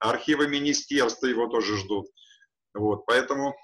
Архивы 0.00 0.48
министерства 0.48 1.26
его 1.26 1.46
тоже 1.46 1.76
ждут. 1.78 2.06
Вот, 2.74 3.06
поэтому 3.06 3.54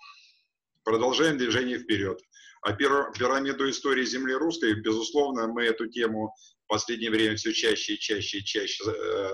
продолжаем 0.84 1.38
движение 1.38 1.78
вперед. 1.78 2.20
А 2.62 2.72
пирамиду 2.72 3.68
истории 3.68 4.04
земли 4.04 4.34
русской, 4.34 4.74
безусловно, 4.74 5.48
мы 5.48 5.64
эту 5.64 5.88
тему 5.88 6.32
в 6.66 6.68
последнее 6.68 7.10
время 7.10 7.34
все 7.34 7.52
чаще 7.52 7.94
и 7.94 7.98
чаще 7.98 8.38
и 8.38 8.44
чаще 8.44 8.84
э, 8.86 9.30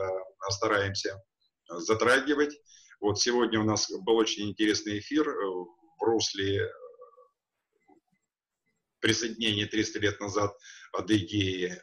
стараемся 0.48 1.22
затрагивать. 1.68 2.56
Вот 3.00 3.20
сегодня 3.20 3.60
у 3.60 3.64
нас 3.64 3.90
был 3.90 4.16
очень 4.16 4.48
интересный 4.48 5.00
эфир 5.00 5.28
в 5.28 6.02
русле 6.02 6.66
присоединения 9.00 9.66
300 9.66 9.98
лет 10.00 10.20
назад 10.20 10.56
Адыгеи 10.92 11.66
э, 11.66 11.78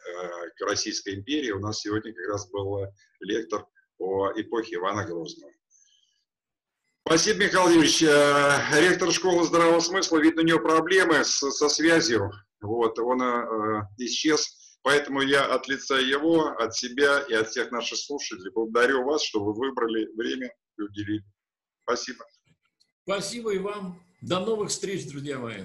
к 0.58 0.62
Российской 0.62 1.16
империи, 1.16 1.52
у 1.52 1.60
нас 1.60 1.80
сегодня 1.82 2.14
как 2.14 2.28
раз 2.28 2.50
был 2.50 2.88
лектор 3.20 3.66
о 3.98 4.32
эпохе 4.36 4.76
Ивана 4.76 5.06
Грозного. 5.06 5.52
Спасибо, 7.06 7.44
Михаил 7.44 7.70
Юрьевич. 7.70 8.02
Э, 8.04 8.80
ректор 8.80 9.12
школы 9.12 9.44
здравого 9.46 9.82
смысла, 9.82 10.20
видно, 10.20 10.42
у 10.42 10.46
него 10.46 10.60
проблемы 10.60 11.24
с, 11.24 11.40
со 11.52 11.70
связью. 11.70 12.32
Вот, 12.62 12.98
он 12.98 13.22
э, 13.22 13.82
исчез. 14.00 14.78
Поэтому 14.84 15.22
я 15.22 15.46
от 15.46 15.68
лица 15.68 15.98
его, 15.98 16.48
от 16.48 16.76
себя 16.76 17.20
и 17.30 17.34
от 17.34 17.50
всех 17.50 17.72
наших 17.72 17.98
слушателей 17.98 18.52
благодарю 18.52 19.04
вас, 19.04 19.24
что 19.24 19.44
вы 19.44 19.54
выбрали 19.54 20.08
время 20.16 20.54
и 20.78 20.82
уделили. 20.82 21.24
Спасибо. 21.84 22.26
Спасибо 23.04 23.54
и 23.54 23.58
вам. 23.58 24.02
До 24.22 24.40
новых 24.40 24.70
встреч, 24.70 25.06
друзья 25.08 25.38
мои. 25.38 25.64